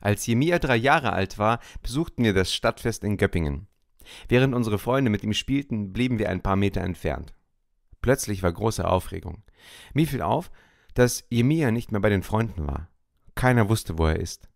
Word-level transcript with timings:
Als 0.00 0.26
Jemia 0.26 0.58
drei 0.58 0.76
Jahre 0.76 1.12
alt 1.12 1.38
war, 1.38 1.60
besuchten 1.82 2.24
wir 2.24 2.34
das 2.34 2.52
Stadtfest 2.52 3.04
in 3.04 3.16
Göppingen. 3.16 3.66
Während 4.28 4.54
unsere 4.54 4.78
Freunde 4.78 5.10
mit 5.10 5.22
ihm 5.22 5.34
spielten, 5.34 5.92
blieben 5.92 6.18
wir 6.18 6.28
ein 6.30 6.42
paar 6.42 6.56
Meter 6.56 6.80
entfernt. 6.80 7.34
Plötzlich 8.00 8.42
war 8.42 8.52
große 8.52 8.86
Aufregung. 8.86 9.42
Mir 9.92 10.06
fiel 10.06 10.22
auf, 10.22 10.50
dass 10.94 11.24
Jemia 11.30 11.70
nicht 11.70 11.92
mehr 11.92 12.00
bei 12.00 12.10
den 12.10 12.22
Freunden 12.22 12.66
war. 12.66 12.88
Keiner 13.34 13.68
wusste, 13.68 13.98
wo 13.98 14.06
er 14.06 14.16
ist. 14.16 14.48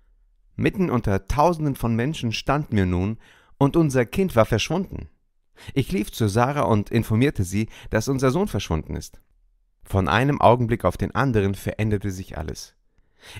Mitten 0.57 0.91
unter 0.91 1.27
Tausenden 1.27 1.77
von 1.77 1.95
Menschen 1.95 2.33
standen 2.33 2.77
wir 2.77 2.87
nun, 2.87 3.19
und 3.59 3.77
unser 3.77 4.05
Kind 4.07 4.35
war 4.35 4.45
verschwunden. 4.45 5.09
Ich 5.75 5.93
lief 5.93 6.11
zu 6.11 6.29
Sarah 6.29 6.63
und 6.63 6.91
informierte 6.91 7.45
sie, 7.45 7.69
dass 7.91 8.09
unser 8.09 8.31
Sohn 8.31 8.49
verschwunden 8.49 8.97
ist. 8.97 9.21
Von 9.85 10.09
einem 10.09 10.41
Augenblick 10.41 10.85
auf 10.85 10.97
den 10.97 11.15
anderen 11.15 11.55
veränderte 11.55 12.11
sich 12.11 12.39
alles. 12.39 12.75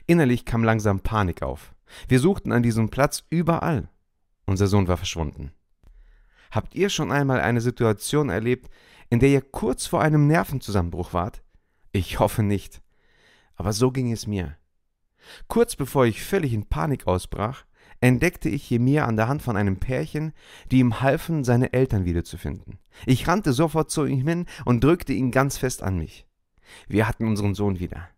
Innerlich 0.07 0.45
kam 0.45 0.63
langsam 0.63 1.01
Panik 1.01 1.43
auf. 1.43 1.75
Wir 2.09 2.21
suchten 2.21 2.53
an 2.53 2.63
diesem 2.63 2.89
Platz 2.91 3.25
überall. 3.31 3.89
Unser 4.47 4.67
Sohn 4.67 4.89
war 4.89 4.97
verschwunden. 4.97 5.53
Habt 6.51 6.75
ihr 6.75 6.91
schon 6.91 7.11
einmal 7.11 7.41
eine 7.41 7.61
Situation 7.61 8.29
erlebt, 8.29 8.71
in 9.09 9.21
der 9.21 9.31
ihr 9.31 9.43
kurz 9.43 9.87
vor 9.87 10.03
einem 10.03 10.27
Nervenzusammenbruch 10.27 11.13
wart? 11.13 11.43
Ich 11.93 12.19
hoffe 12.19 12.43
nicht. 12.43 12.83
Aber 13.57 13.73
so 13.73 13.91
ging 13.91 14.13
es 14.13 14.27
mir. 14.27 14.57
Kurz 15.49 15.77
bevor 15.77 16.07
ich 16.07 16.23
völlig 16.23 16.53
in 16.53 16.67
Panik 16.67 17.07
ausbrach, 17.07 17.65
entdeckte 18.01 18.49
ich 18.49 18.69
Jemir 18.69 19.07
an 19.07 19.17
der 19.17 19.29
Hand 19.29 19.43
von 19.43 19.57
einem 19.57 19.79
Pärchen, 19.79 20.33
die 20.71 20.81
ihm 20.81 21.01
halfen, 21.01 21.45
seine 21.45 21.73
Eltern 21.73 22.05
wiederzufinden. 22.05 22.79
Ich 23.07 23.29
rannte 23.29 23.53
sofort 23.53 23.91
zu 23.91 24.05
ihm 24.05 24.27
hin 24.27 24.47
und 24.65 24.83
drückte 24.83 25.13
ihn 25.13 25.31
ganz 25.31 25.57
fest 25.57 25.83
an 25.83 25.99
mich. 25.99 26.27
Wir 26.89 27.07
hatten 27.07 27.27
unseren 27.27 27.55
Sohn 27.55 27.79
wieder. 27.79 28.09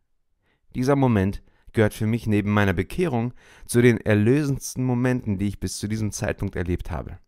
Dieser 0.75 0.97
Moment 0.97 1.43
gehört 1.75 1.95
für 1.95 2.07
mich 2.07 2.27
neben 2.27 2.51
meiner 2.53 2.73
Bekehrung 2.73 3.35
zu 3.67 3.83
den 3.83 4.01
erlösendsten 4.01 4.85
Momenten, 4.85 5.39
die 5.39 5.49
ich 5.49 5.61
bis 5.61 5.79
zu 5.79 5.89
diesem 5.89 6.13
Zeitpunkt 6.13 6.57
erlebt 6.57 6.91
habe. 6.91 7.19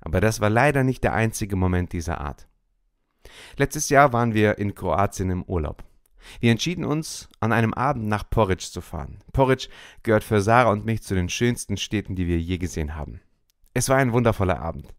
Aber 0.00 0.20
das 0.20 0.40
war 0.40 0.50
leider 0.50 0.84
nicht 0.84 1.02
der 1.02 1.14
einzige 1.14 1.56
Moment 1.56 1.92
dieser 1.92 2.20
Art. 2.20 2.48
Letztes 3.56 3.88
Jahr 3.88 4.12
waren 4.12 4.34
wir 4.34 4.58
in 4.58 4.74
Kroatien 4.74 5.30
im 5.30 5.42
Urlaub. 5.44 5.84
Wir 6.40 6.50
entschieden 6.50 6.84
uns, 6.84 7.28
an 7.40 7.52
einem 7.52 7.74
Abend 7.74 8.06
nach 8.06 8.28
Poric 8.28 8.60
zu 8.60 8.80
fahren. 8.80 9.18
Poric 9.32 9.68
gehört 10.02 10.24
für 10.24 10.40
Sarah 10.40 10.70
und 10.70 10.84
mich 10.84 11.02
zu 11.02 11.14
den 11.14 11.28
schönsten 11.28 11.76
Städten, 11.76 12.16
die 12.16 12.26
wir 12.26 12.38
je 12.38 12.58
gesehen 12.58 12.94
haben. 12.94 13.20
Es 13.74 13.88
war 13.88 13.96
ein 13.96 14.12
wundervoller 14.12 14.60
Abend. 14.60 14.94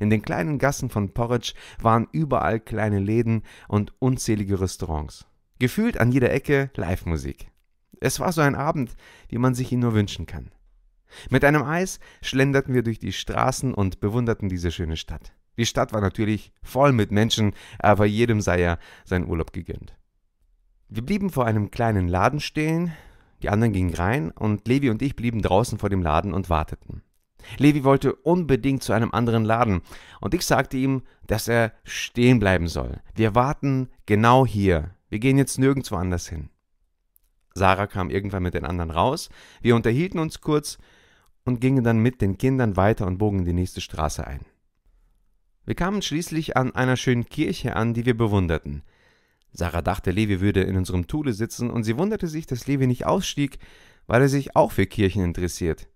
In 0.00 0.10
den 0.10 0.22
kleinen 0.22 0.58
Gassen 0.58 0.90
von 0.90 1.12
Poric 1.12 1.54
waren 1.80 2.08
überall 2.12 2.60
kleine 2.60 3.00
Läden 3.00 3.42
und 3.66 3.92
unzählige 3.98 4.60
Restaurants. 4.60 5.26
Gefühlt 5.58 5.98
an 5.98 6.12
jeder 6.12 6.32
Ecke 6.32 6.70
Live-Musik. 6.76 7.50
Es 8.00 8.20
war 8.20 8.32
so 8.32 8.40
ein 8.40 8.54
Abend, 8.54 8.94
wie 9.28 9.38
man 9.38 9.54
sich 9.54 9.72
ihn 9.72 9.80
nur 9.80 9.94
wünschen 9.94 10.26
kann. 10.26 10.50
Mit 11.30 11.44
einem 11.44 11.62
Eis 11.62 12.00
schlenderten 12.22 12.74
wir 12.74 12.82
durch 12.82 12.98
die 12.98 13.12
Straßen 13.12 13.74
und 13.74 14.00
bewunderten 14.00 14.48
diese 14.48 14.70
schöne 14.70 14.96
Stadt. 14.96 15.32
Die 15.56 15.66
Stadt 15.66 15.92
war 15.92 16.00
natürlich 16.00 16.52
voll 16.62 16.92
mit 16.92 17.10
Menschen, 17.10 17.52
aber 17.78 18.06
jedem 18.06 18.40
sei 18.40 18.60
ja 18.60 18.78
sein 19.04 19.26
Urlaub 19.26 19.52
gegönnt. 19.52 19.96
Wir 20.88 21.02
blieben 21.04 21.30
vor 21.30 21.46
einem 21.46 21.70
kleinen 21.70 22.08
Laden 22.08 22.40
stehen, 22.40 22.92
die 23.42 23.50
anderen 23.50 23.72
gingen 23.72 23.94
rein 23.94 24.30
und 24.30 24.66
Levi 24.66 24.90
und 24.90 25.02
ich 25.02 25.16
blieben 25.16 25.42
draußen 25.42 25.78
vor 25.78 25.90
dem 25.90 26.02
Laden 26.02 26.32
und 26.32 26.48
warteten. 26.48 27.02
Levi 27.56 27.84
wollte 27.84 28.14
unbedingt 28.14 28.82
zu 28.82 28.92
einem 28.92 29.12
anderen 29.12 29.44
Laden 29.44 29.82
und 30.20 30.34
ich 30.34 30.44
sagte 30.44 30.76
ihm, 30.76 31.02
dass 31.26 31.48
er 31.48 31.72
stehen 31.84 32.38
bleiben 32.38 32.68
soll. 32.68 33.00
Wir 33.14 33.34
warten 33.34 33.88
genau 34.06 34.46
hier. 34.46 34.90
Wir 35.08 35.18
gehen 35.18 35.38
jetzt 35.38 35.58
nirgendwo 35.58 35.96
anders 35.96 36.28
hin. 36.28 36.50
Sarah 37.54 37.86
kam 37.86 38.10
irgendwann 38.10 38.42
mit 38.42 38.54
den 38.54 38.64
anderen 38.64 38.90
raus, 38.90 39.28
wir 39.60 39.74
unterhielten 39.76 40.18
uns 40.18 40.40
kurz 40.40 40.78
und 41.44 41.60
gingen 41.60 41.84
dann 41.84 41.98
mit 41.98 42.20
den 42.20 42.38
Kindern 42.38 42.76
weiter 42.76 43.06
und 43.06 43.18
bogen 43.18 43.44
die 43.44 43.52
nächste 43.52 43.80
Straße 43.80 44.26
ein. 44.26 44.44
Wir 45.64 45.74
kamen 45.74 46.02
schließlich 46.02 46.56
an 46.56 46.74
einer 46.74 46.96
schönen 46.96 47.26
Kirche 47.26 47.76
an, 47.76 47.94
die 47.94 48.06
wir 48.06 48.16
bewunderten. 48.16 48.82
Sarah 49.52 49.82
dachte, 49.82 50.10
Levi 50.10 50.40
würde 50.40 50.62
in 50.62 50.76
unserem 50.76 51.06
Tule 51.06 51.32
sitzen, 51.32 51.70
und 51.70 51.84
sie 51.84 51.98
wunderte 51.98 52.26
sich, 52.26 52.46
dass 52.46 52.66
Levi 52.66 52.86
nicht 52.86 53.06
ausstieg, 53.06 53.58
weil 54.06 54.22
er 54.22 54.28
sich 54.28 54.56
auch 54.56 54.72
für 54.72 54.86
Kirchen 54.86 55.22
interessiert. 55.22 55.88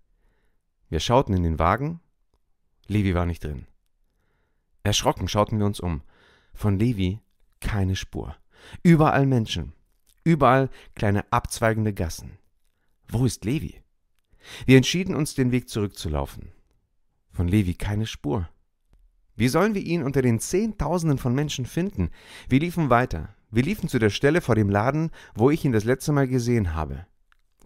Wir 0.89 0.99
schauten 0.99 1.35
in 1.35 1.43
den 1.43 1.59
Wagen. 1.59 2.01
Levi 2.87 3.15
war 3.15 3.25
nicht 3.25 3.43
drin. 3.43 3.65
Erschrocken 4.83 5.27
schauten 5.27 5.57
wir 5.57 5.65
uns 5.65 5.79
um. 5.79 6.01
Von 6.53 6.77
Levi 6.77 7.19
keine 7.59 7.95
Spur. 7.95 8.35
Überall 8.83 9.25
Menschen. 9.25 9.73
Überall 10.23 10.69
kleine 10.95 11.31
abzweigende 11.31 11.93
Gassen. 11.93 12.37
Wo 13.07 13.25
ist 13.25 13.45
Levi? 13.45 13.81
Wir 14.65 14.77
entschieden 14.77 15.15
uns, 15.15 15.35
den 15.35 15.51
Weg 15.51 15.69
zurückzulaufen. 15.69 16.51
Von 17.31 17.47
Levi 17.47 17.73
keine 17.73 18.05
Spur. 18.05 18.49
Wie 19.35 19.47
sollen 19.47 19.73
wir 19.73 19.81
ihn 19.81 20.03
unter 20.03 20.21
den 20.21 20.39
Zehntausenden 20.39 21.17
von 21.17 21.33
Menschen 21.33 21.65
finden? 21.65 22.11
Wir 22.47 22.59
liefen 22.59 22.89
weiter. 22.89 23.35
Wir 23.49 23.63
liefen 23.63 23.89
zu 23.89 23.99
der 23.99 24.09
Stelle 24.09 24.41
vor 24.41 24.55
dem 24.55 24.69
Laden, 24.69 25.11
wo 25.35 25.49
ich 25.49 25.65
ihn 25.65 25.71
das 25.71 25.83
letzte 25.83 26.11
Mal 26.11 26.27
gesehen 26.27 26.73
habe. 26.73 27.05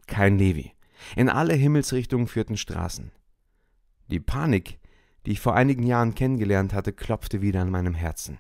Kein 0.08 0.38
Levi. 0.38 0.74
In 1.16 1.30
alle 1.30 1.54
Himmelsrichtungen 1.54 2.28
führten 2.28 2.58
Straßen. 2.58 3.12
Die 4.10 4.20
Panik, 4.20 4.80
die 5.26 5.32
ich 5.32 5.42
vor 5.42 5.56
einigen 5.56 5.84
Jahren 5.84 6.16
kennengelernt 6.16 6.74
hatte, 6.74 6.94
klopfte 6.94 7.42
wieder 7.42 7.62
an 7.62 7.70
meinem 7.70 7.94
Herzen. 7.94 8.40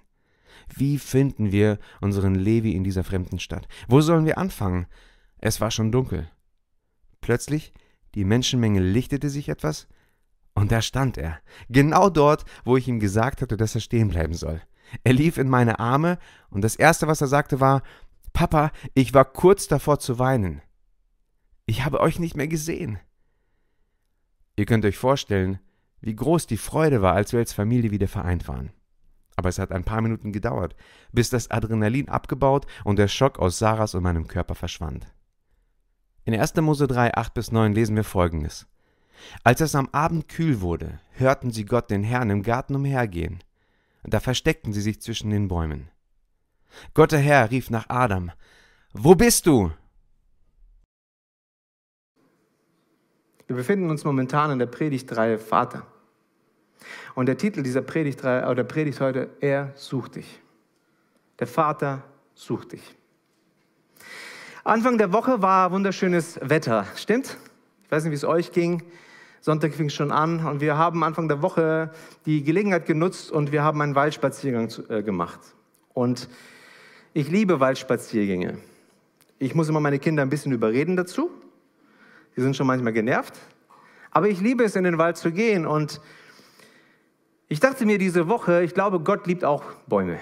Wie 0.75 0.97
finden 0.97 1.51
wir 1.51 1.79
unseren 2.01 2.35
Levi 2.35 2.73
in 2.73 2.83
dieser 2.83 3.03
fremden 3.03 3.39
Stadt? 3.39 3.67
Wo 3.88 4.01
sollen 4.01 4.25
wir 4.25 4.38
anfangen? 4.38 4.88
Es 5.39 5.61
war 5.61 5.72
schon 5.72 5.91
dunkel. 5.91 6.29
Plötzlich, 7.22 7.73
die 8.16 8.25
Menschenmenge 8.25 8.79
lichtete 8.79 9.29
sich 9.29 9.50
etwas, 9.50 9.88
und 10.53 10.72
da 10.72 10.81
stand 10.81 11.17
er, 11.17 11.39
genau 11.69 12.09
dort, 12.09 12.44
wo 12.66 12.78
ich 12.78 12.88
ihm 12.88 13.00
gesagt 13.00 13.41
hatte, 13.41 13.57
dass 13.57 13.75
er 13.75 13.81
stehen 13.81 14.09
bleiben 14.09 14.33
soll. 14.33 14.61
Er 15.03 15.13
lief 15.13 15.38
in 15.38 15.50
meine 15.50 15.79
Arme, 15.79 16.17
und 16.50 16.63
das 16.63 16.75
Erste, 16.75 17.07
was 17.07 17.22
er 17.22 17.28
sagte, 17.28 17.59
war 17.59 17.84
Papa, 18.34 18.72
ich 18.94 19.13
war 19.13 19.25
kurz 19.25 19.67
davor 19.67 19.99
zu 19.99 20.19
weinen. 20.19 20.61
Ich 21.66 21.85
habe 21.85 21.99
euch 21.99 22.19
nicht 22.19 22.35
mehr 22.35 22.47
gesehen. 22.47 22.99
Ihr 24.55 24.66
könnt 24.66 24.85
euch 24.85 24.97
vorstellen, 24.97 25.59
wie 26.01 26.16
groß 26.16 26.47
die 26.47 26.57
Freude 26.57 27.01
war, 27.01 27.13
als 27.13 27.31
wir 27.31 27.39
als 27.39 27.53
Familie 27.53 27.91
wieder 27.91 28.07
vereint 28.07 28.47
waren. 28.47 28.72
Aber 29.38 29.50
es 29.50 29.59
hat 29.59 29.72
ein 29.72 29.84
paar 29.84 30.02
Minuten 30.02 30.31
gedauert, 30.31 30.75
bis 31.12 31.30
das 31.30 31.52
Adrenalin 31.52 32.09
abgebaut 32.09 32.66
und 32.84 32.98
der 32.98 33.08
Schock 33.08 33.40
aus 33.40 33.59
Sarahs 33.59 33.94
und 33.96 34.03
meinem 34.03 34.28
Körper 34.28 34.56
verschwand. 34.56 35.08
In 36.25 36.34
1. 36.38 36.56
Mose 36.56 36.88
3, 36.88 37.14
8 37.14 37.34
bis 37.34 37.52
9 37.52 37.72
lesen 37.72 37.96
wir 37.96 38.03
folgendes. 38.03 38.68
Als 39.44 39.62
es 39.62 39.76
am 39.76 39.90
Abend 39.92 40.28
kühl 40.28 40.59
wurde, 40.62 41.00
hörten 41.12 41.52
sie 41.52 41.66
Gott 41.66 41.90
den 41.90 42.03
Herrn 42.03 42.31
im 42.31 42.44
Garten 42.44 42.76
umhergehen. 42.76 43.40
Da 44.03 44.20
versteckten 44.20 44.74
sie 44.74 44.81
sich 44.81 45.02
zwischen 45.02 45.30
den 45.30 45.47
Bäumen. 45.47 45.90
Gott 46.94 47.12
der 47.12 47.20
Herr 47.20 47.52
rief 47.52 47.70
nach 47.70 47.90
Adam, 47.90 48.31
Wo 48.94 49.16
bist 49.16 49.46
du? 49.46 49.72
Wir 53.47 53.56
befinden 53.56 53.90
uns 53.90 54.03
momentan 54.03 54.52
in 54.52 54.59
der 54.59 54.66
Predigtreihe 54.66 55.38
Vater. 55.38 55.86
Und 57.16 57.28
der 57.28 57.38
Titel 57.38 57.64
dieser 57.64 57.82
Predigtreihe 57.82 58.48
oder 58.48 58.64
Predigt 58.64 59.02
heute, 59.02 59.30
er 59.40 59.72
sucht 59.76 60.16
dich. 60.16 60.40
Der 61.40 61.48
Vater 61.48 62.04
sucht 62.36 62.74
dich. 62.74 62.96
Anfang 64.64 64.98
der 64.98 65.14
Woche 65.14 65.42
war 65.42 65.72
wunderschönes 65.72 66.40
Wetter, 66.42 66.86
stimmt? 66.96 67.38
Ich 67.84 67.92
weiß 67.92 68.04
nicht, 68.04 68.12
wie 68.12 68.16
es 68.16 68.26
euch 68.26 68.52
ging. 68.52 68.84
Sonntag 69.40 69.74
fing 69.74 69.90
schon 69.90 70.12
an 70.12 70.46
und 70.46 70.60
wir 70.60 70.78
haben 70.78 71.04
Anfang 71.04 71.30
der 71.30 71.42
Woche 71.42 71.92
die 72.26 72.44
Gelegenheit 72.44 72.86
genutzt 72.86 73.32
und 73.32 73.52
wir 73.52 73.64
haben 73.64 73.82
einen 73.82 73.96
Waldspaziergang 73.96 74.70
äh, 74.90 75.04
gemacht. 75.04 75.40
Und 75.94 76.28
ich 77.14 77.30
liebe 77.30 77.59
Waldspaziergänge. 77.59 78.58
Ich 79.40 79.56
muss 79.56 79.70
immer 79.70 79.80
meine 79.80 80.00
Kinder 80.00 80.22
ein 80.22 80.30
bisschen 80.30 80.52
überreden 80.52 80.97
dazu. 80.97 81.32
Sie 82.35 82.41
sind 82.41 82.56
schon 82.58 82.68
manchmal 82.68 82.94
genervt. 82.94 83.40
Aber 84.12 84.28
ich 84.28 84.41
liebe 84.41 84.64
es, 84.64 84.76
in 84.76 84.84
den 84.84 84.97
Wald 84.97 85.16
zu 85.16 85.32
gehen. 85.32 85.66
Und 85.66 86.02
ich 87.47 87.59
dachte 87.59 87.85
mir 87.85 87.97
diese 87.97 88.28
Woche, 88.28 88.64
ich 88.64 88.73
glaube, 88.73 88.99
Gott 88.99 89.26
liebt 89.28 89.46
auch 89.46 89.64
Bäume. 89.88 90.20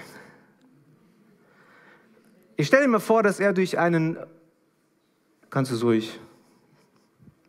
Ich 2.56 2.68
stelle 2.68 2.88
mir 2.88 3.00
vor, 3.00 3.24
dass 3.24 3.40
er 3.40 3.54
durch 3.54 3.78
einen, 3.78 4.18
kannst 5.50 5.72
du 5.72 5.76
es 5.76 5.84
ruhig 5.84 6.20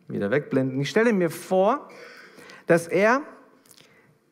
wieder 0.07 0.31
wegblenden, 0.31 0.79
ich 0.79 0.89
stelle 0.89 1.13
mir 1.13 1.29
vor, 1.29 1.89
dass 2.65 2.87
er 2.87 3.21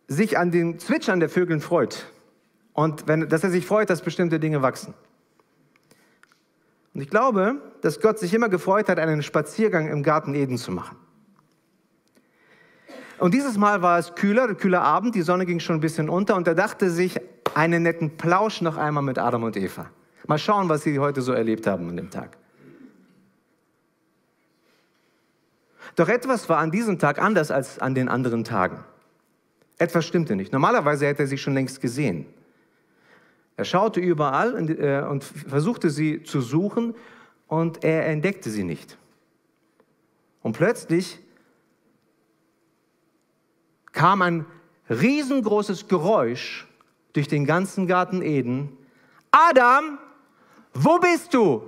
sich 0.07 0.37
an 0.37 0.51
dem 0.51 0.79
Zwitschern 0.79 1.19
der 1.19 1.29
Vögel 1.29 1.59
freut 1.59 2.05
und 2.73 3.07
wenn, 3.07 3.27
dass 3.29 3.43
er 3.43 3.49
sich 3.49 3.65
freut, 3.65 3.89
dass 3.89 4.01
bestimmte 4.01 4.39
Dinge 4.39 4.61
wachsen. 4.61 4.93
Und 6.93 7.01
ich 7.01 7.09
glaube, 7.09 7.61
dass 7.81 7.99
Gott 7.99 8.19
sich 8.19 8.33
immer 8.33 8.47
gefreut 8.47 8.87
hat, 8.87 8.99
einen 8.99 9.21
Spaziergang 9.21 9.89
im 9.89 10.01
Garten 10.01 10.33
Eden 10.33 10.57
zu 10.57 10.71
machen. 10.71 10.97
Und 13.17 13.33
dieses 13.33 13.57
Mal 13.57 13.81
war 13.81 13.97
es 13.97 14.13
kühler, 14.15 14.53
kühler 14.55 14.81
Abend, 14.81 15.15
die 15.15 15.21
Sonne 15.21 15.45
ging 15.45 15.59
schon 15.59 15.77
ein 15.77 15.81
bisschen 15.81 16.09
unter 16.09 16.35
und 16.35 16.47
er 16.47 16.55
dachte 16.55 16.89
sich 16.89 17.19
einen 17.53 17.83
netten 17.83 18.17
Plausch 18.17 18.61
noch 18.61 18.77
einmal 18.77 19.03
mit 19.03 19.17
Adam 19.17 19.43
und 19.43 19.55
Eva. 19.55 19.89
Mal 20.27 20.37
schauen, 20.37 20.67
was 20.69 20.83
sie 20.83 20.99
heute 20.99 21.21
so 21.21 21.31
erlebt 21.31 21.67
haben 21.67 21.89
an 21.89 21.97
dem 21.97 22.09
Tag. 22.09 22.37
Doch 25.95 26.09
etwas 26.09 26.49
war 26.49 26.57
an 26.57 26.71
diesem 26.71 26.99
Tag 26.99 27.21
anders 27.21 27.51
als 27.51 27.79
an 27.79 27.95
den 27.95 28.09
anderen 28.09 28.43
Tagen. 28.43 28.83
Etwas 29.77 30.05
stimmte 30.05 30.35
nicht. 30.35 30.51
Normalerweise 30.51 31.05
hätte 31.05 31.23
er 31.23 31.27
sie 31.27 31.37
schon 31.37 31.53
längst 31.53 31.79
gesehen. 31.79 32.25
Er 33.55 33.65
schaute 33.65 34.01
überall 34.01 34.53
und, 34.53 34.69
äh, 34.69 35.05
und 35.09 35.23
versuchte 35.23 35.89
sie 35.89 36.23
zu 36.23 36.41
suchen 36.41 36.95
und 37.47 37.83
er 37.85 38.07
entdeckte 38.07 38.49
sie 38.49 38.63
nicht. 38.63 38.97
Und 40.41 40.57
plötzlich 40.57 41.19
kam 43.95 44.21
ein 44.21 44.45
riesengroßes 44.89 45.87
Geräusch 45.87 46.67
durch 47.13 47.27
den 47.27 47.45
ganzen 47.45 47.87
Garten 47.87 48.21
Eden. 48.21 48.77
Adam, 49.31 49.97
wo 50.73 50.99
bist 50.99 51.33
du? 51.33 51.67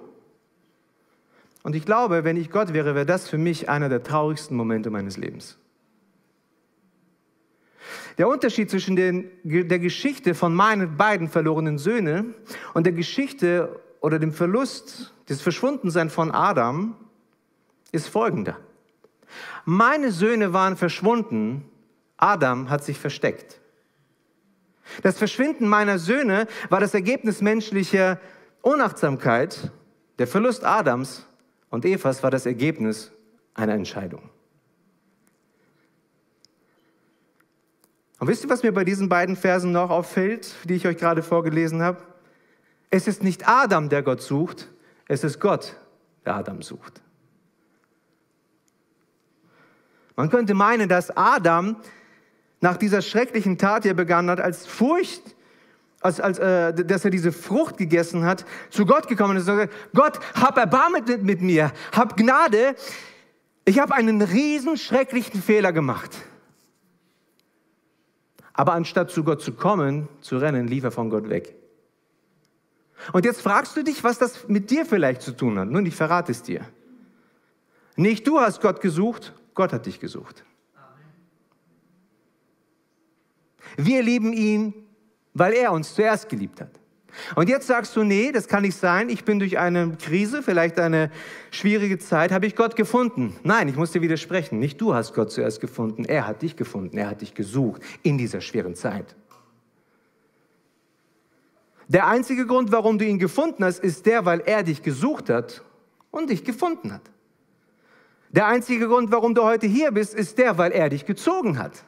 Und 1.63 1.75
ich 1.75 1.85
glaube, 1.85 2.23
wenn 2.23 2.37
ich 2.37 2.51
Gott 2.51 2.73
wäre, 2.73 2.93
wäre 2.93 3.05
das 3.05 3.27
für 3.27 3.37
mich 3.37 3.67
einer 3.67 3.89
der 3.89 4.03
traurigsten 4.03 4.55
Momente 4.55 4.91
meines 4.91 5.17
Lebens. 5.17 5.57
Der 8.17 8.27
Unterschied 8.27 8.69
zwischen 8.69 8.95
den, 8.95 9.29
der 9.43 9.79
Geschichte 9.79 10.33
von 10.33 10.53
meinen 10.53 10.97
beiden 10.97 11.29
verlorenen 11.29 11.77
Söhnen 11.77 12.35
und 12.73 12.85
der 12.85 12.93
Geschichte 12.93 13.79
oder 14.01 14.19
dem 14.19 14.31
Verlust, 14.31 15.13
des 15.29 15.41
Verschwundenseins 15.41 16.13
von 16.13 16.31
Adam 16.31 16.95
ist 17.91 18.07
folgender. 18.07 18.57
Meine 19.65 20.11
Söhne 20.11 20.53
waren 20.53 20.77
verschwunden, 20.77 21.65
Adam 22.17 22.69
hat 22.69 22.83
sich 22.83 22.99
versteckt. 22.99 23.59
Das 25.03 25.17
Verschwinden 25.17 25.67
meiner 25.67 25.99
Söhne 25.99 26.47
war 26.69 26.79
das 26.79 26.93
Ergebnis 26.93 27.41
menschlicher 27.41 28.19
Unachtsamkeit. 28.61 29.71
Der 30.17 30.27
Verlust 30.27 30.63
Adams 30.63 31.25
und 31.69 31.85
Evas 31.85 32.23
war 32.23 32.31
das 32.31 32.45
Ergebnis 32.45 33.11
einer 33.53 33.73
Entscheidung. 33.73 34.29
Und 38.19 38.27
wisst 38.27 38.43
ihr, 38.43 38.49
was 38.49 38.63
mir 38.63 38.71
bei 38.71 38.83
diesen 38.83 39.09
beiden 39.09 39.35
Versen 39.35 39.71
noch 39.71 39.91
auffällt, 39.91 40.55
die 40.63 40.75
ich 40.75 40.87
euch 40.87 40.97
gerade 40.97 41.21
vorgelesen 41.21 41.83
habe? 41.83 42.01
Es 42.89 43.07
ist 43.07 43.23
nicht 43.23 43.47
Adam, 43.47 43.89
der 43.89 44.01
Gott 44.01 44.21
sucht, 44.21 44.69
es 45.07 45.23
ist 45.23 45.39
Gott, 45.39 45.75
der 46.25 46.35
Adam 46.35 46.61
sucht. 46.61 47.01
Man 50.15 50.31
könnte 50.31 50.55
meinen, 50.55 50.89
dass 50.89 51.15
Adam 51.15 51.75
nach 52.67 52.75
dieser 52.75 53.01
schrecklichen 53.01 53.57
Tat, 53.57 53.85
die 53.85 53.87
er 53.87 53.93
begangen 53.93 54.29
hat, 54.29 54.41
als 54.41 54.67
Furcht, 54.67 55.21
als, 56.01 56.19
als, 56.19 56.37
äh, 56.37 56.73
dass 56.73 57.05
er 57.05 57.11
diese 57.11 57.31
Frucht 57.31 57.77
gegessen 57.77 58.25
hat, 58.25 58.45
zu 58.71 58.85
Gott 58.85 59.07
gekommen 59.07 59.37
ist 59.37 59.47
und 59.47 59.55
gesagt, 59.55 59.73
Gott, 59.93 60.19
hab 60.35 60.57
Erbarmen 60.57 61.05
mit, 61.07 61.23
mit 61.23 61.41
mir, 61.41 61.71
hab 61.93 62.17
Gnade, 62.17 62.75
ich 63.63 63.79
habe 63.79 63.95
einen 63.95 64.21
riesen 64.21 64.75
schrecklichen 64.75 65.41
Fehler 65.41 65.71
gemacht. 65.71 66.11
Aber 68.51 68.73
anstatt 68.73 69.11
zu 69.11 69.23
Gott 69.23 69.41
zu 69.41 69.53
kommen, 69.53 70.09
zu 70.19 70.37
rennen, 70.37 70.67
lief 70.67 70.83
er 70.83 70.91
von 70.91 71.09
Gott 71.09 71.29
weg. 71.29 71.55
Und 73.13 73.23
jetzt 73.23 73.41
fragst 73.41 73.77
du 73.77 73.83
dich, 73.83 74.03
was 74.03 74.19
das 74.19 74.49
mit 74.49 74.71
dir 74.71 74.85
vielleicht 74.85 75.21
zu 75.21 75.31
tun 75.31 75.57
hat. 75.57 75.69
Nun, 75.69 75.85
ich 75.85 75.95
verrate 75.95 76.33
es 76.33 76.43
dir. 76.43 76.65
Nicht 77.95 78.27
du 78.27 78.41
hast 78.41 78.59
Gott 78.59 78.81
gesucht, 78.81 79.33
Gott 79.53 79.71
hat 79.71 79.85
dich 79.85 80.01
gesucht. 80.01 80.43
Wir 83.77 84.03
lieben 84.03 84.33
ihn, 84.33 84.73
weil 85.33 85.53
er 85.53 85.71
uns 85.71 85.93
zuerst 85.93 86.27
geliebt 86.27 86.59
hat. 86.59 86.71
Und 87.35 87.49
jetzt 87.49 87.67
sagst 87.67 87.95
du, 87.95 88.03
nee, 88.03 88.31
das 88.31 88.47
kann 88.47 88.63
nicht 88.63 88.77
sein. 88.77 89.09
Ich 89.09 89.23
bin 89.23 89.39
durch 89.39 89.57
eine 89.57 89.95
Krise, 89.97 90.43
vielleicht 90.43 90.79
eine 90.79 91.11
schwierige 91.51 91.97
Zeit, 91.97 92.31
habe 92.31 92.45
ich 92.45 92.55
Gott 92.55 92.75
gefunden. 92.75 93.35
Nein, 93.43 93.69
ich 93.69 93.75
muss 93.75 93.91
dir 93.91 94.01
widersprechen. 94.01 94.59
Nicht 94.59 94.79
du 94.81 94.93
hast 94.93 95.13
Gott 95.13 95.31
zuerst 95.31 95.61
gefunden. 95.61 96.05
Er 96.05 96.27
hat 96.27 96.41
dich 96.41 96.55
gefunden. 96.55 96.97
Er 96.97 97.09
hat 97.09 97.21
dich 97.21 97.33
gesucht 97.33 97.81
in 98.03 98.17
dieser 98.17 98.41
schweren 98.41 98.75
Zeit. 98.75 99.15
Der 101.87 102.07
einzige 102.07 102.45
Grund, 102.45 102.71
warum 102.71 102.97
du 102.97 103.05
ihn 103.05 103.17
gefunden 103.17 103.63
hast, 103.63 103.79
ist 103.79 104.05
der, 104.05 104.25
weil 104.25 104.41
er 104.41 104.63
dich 104.63 104.83
gesucht 104.83 105.29
hat 105.29 105.63
und 106.11 106.29
dich 106.29 106.43
gefunden 106.43 106.91
hat. 106.91 107.09
Der 108.29 108.47
einzige 108.47 108.87
Grund, 108.87 109.11
warum 109.11 109.33
du 109.33 109.43
heute 109.43 109.67
hier 109.67 109.91
bist, 109.91 110.13
ist 110.13 110.37
der, 110.37 110.57
weil 110.57 110.71
er 110.73 110.89
dich 110.89 111.05
gezogen 111.05 111.57
hat. 111.57 111.83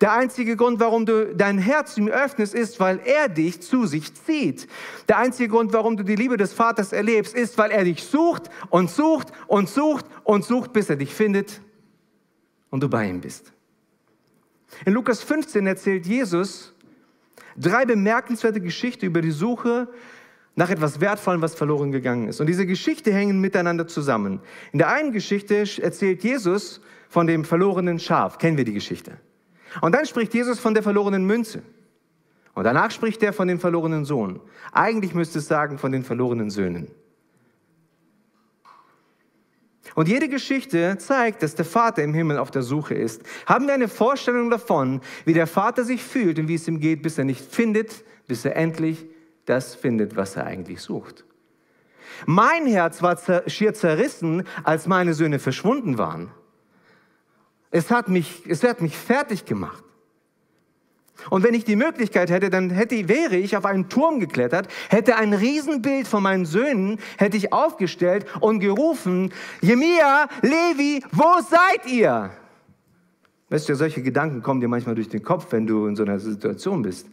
Der 0.00 0.12
einzige 0.12 0.56
Grund, 0.56 0.80
warum 0.80 1.06
du 1.06 1.34
dein 1.34 1.58
Herz 1.58 1.96
ihm 1.96 2.08
öffnest, 2.08 2.54
ist, 2.54 2.80
weil 2.80 3.00
er 3.04 3.28
dich 3.28 3.60
zu 3.60 3.86
sich 3.86 4.14
zieht. 4.14 4.66
Der 5.08 5.18
einzige 5.18 5.48
Grund, 5.48 5.72
warum 5.72 5.96
du 5.96 6.02
die 6.02 6.16
Liebe 6.16 6.36
des 6.36 6.52
Vaters 6.52 6.92
erlebst, 6.92 7.34
ist, 7.34 7.58
weil 7.58 7.70
er 7.70 7.84
dich 7.84 8.04
sucht 8.04 8.50
und 8.70 8.90
sucht 8.90 9.32
und 9.46 9.68
sucht 9.68 10.06
und 10.24 10.44
sucht, 10.44 10.72
bis 10.72 10.90
er 10.90 10.96
dich 10.96 11.14
findet 11.14 11.60
und 12.70 12.82
du 12.82 12.88
bei 12.88 13.08
ihm 13.08 13.20
bist. 13.20 13.52
In 14.84 14.92
Lukas 14.92 15.22
15 15.22 15.66
erzählt 15.66 16.06
Jesus 16.06 16.74
drei 17.56 17.84
bemerkenswerte 17.84 18.60
Geschichten 18.60 19.06
über 19.06 19.22
die 19.22 19.30
Suche 19.30 19.88
nach 20.54 20.70
etwas 20.70 21.00
Wertvollem, 21.00 21.42
was 21.42 21.54
verloren 21.54 21.92
gegangen 21.92 22.28
ist. 22.28 22.40
Und 22.40 22.46
diese 22.46 22.66
Geschichten 22.66 23.12
hängen 23.12 23.40
miteinander 23.40 23.86
zusammen. 23.86 24.40
In 24.72 24.78
der 24.78 24.88
einen 24.88 25.12
Geschichte 25.12 25.64
erzählt 25.80 26.24
Jesus 26.24 26.80
von 27.08 27.26
dem 27.26 27.44
verlorenen 27.44 27.98
Schaf. 27.98 28.38
Kennen 28.38 28.56
wir 28.56 28.64
die 28.64 28.72
Geschichte? 28.72 29.18
Und 29.80 29.94
dann 29.94 30.06
spricht 30.06 30.34
Jesus 30.34 30.58
von 30.58 30.74
der 30.74 30.82
verlorenen 30.82 31.24
Münze. 31.24 31.62
Und 32.54 32.64
danach 32.64 32.90
spricht 32.90 33.22
er 33.22 33.32
von 33.32 33.48
dem 33.48 33.60
verlorenen 33.60 34.04
Sohn. 34.04 34.40
Eigentlich 34.72 35.14
müsste 35.14 35.40
es 35.40 35.48
sagen 35.48 35.78
von 35.78 35.92
den 35.92 36.04
verlorenen 36.04 36.50
Söhnen. 36.50 36.90
Und 39.94 40.08
jede 40.08 40.28
Geschichte 40.28 40.96
zeigt, 40.98 41.42
dass 41.42 41.54
der 41.54 41.64
Vater 41.64 42.02
im 42.02 42.12
Himmel 42.12 42.38
auf 42.38 42.50
der 42.50 42.62
Suche 42.62 42.94
ist. 42.94 43.22
Haben 43.46 43.66
wir 43.66 43.74
eine 43.74 43.88
Vorstellung 43.88 44.50
davon, 44.50 45.00
wie 45.24 45.32
der 45.32 45.46
Vater 45.46 45.84
sich 45.84 46.02
fühlt 46.02 46.38
und 46.38 46.48
wie 46.48 46.54
es 46.54 46.68
ihm 46.68 46.80
geht, 46.80 47.02
bis 47.02 47.18
er 47.18 47.24
nicht 47.24 47.42
findet, 47.42 48.04
bis 48.26 48.44
er 48.44 48.56
endlich 48.56 49.06
das 49.46 49.74
findet, 49.74 50.16
was 50.16 50.36
er 50.36 50.44
eigentlich 50.44 50.80
sucht. 50.80 51.24
Mein 52.26 52.66
Herz 52.66 53.02
war 53.02 53.18
schier 53.46 53.74
zerrissen, 53.74 54.44
als 54.64 54.86
meine 54.86 55.14
Söhne 55.14 55.38
verschwunden 55.38 55.98
waren. 55.98 56.30
Es 57.70 57.90
hat 57.90 58.08
mich, 58.08 58.42
es 58.48 58.62
hat 58.62 58.80
mich 58.80 58.96
fertig 58.96 59.44
gemacht. 59.44 59.84
Und 61.30 61.42
wenn 61.42 61.54
ich 61.54 61.64
die 61.64 61.76
Möglichkeit 61.76 62.30
hätte, 62.30 62.50
dann 62.50 62.70
hätte, 62.70 63.08
wäre 63.08 63.36
ich 63.36 63.56
auf 63.56 63.64
einen 63.64 63.88
Turm 63.88 64.20
geklettert, 64.20 64.68
hätte 64.88 65.16
ein 65.16 65.32
Riesenbild 65.32 66.06
von 66.06 66.22
meinen 66.22 66.44
Söhnen, 66.44 66.98
hätte 67.16 67.36
ich 67.36 67.52
aufgestellt 67.52 68.26
und 68.40 68.60
gerufen, 68.60 69.32
Jemia, 69.60 70.28
Levi, 70.42 71.02
wo 71.12 71.40
seid 71.40 71.90
ihr? 71.90 72.30
Weißt 73.48 73.68
du, 73.68 73.74
solche 73.74 74.02
Gedanken 74.02 74.42
kommen 74.42 74.60
dir 74.60 74.68
manchmal 74.68 74.94
durch 74.94 75.08
den 75.08 75.22
Kopf, 75.22 75.46
wenn 75.50 75.66
du 75.66 75.86
in 75.86 75.96
so 75.96 76.02
einer 76.02 76.18
Situation 76.18 76.82
bist. 76.82 77.06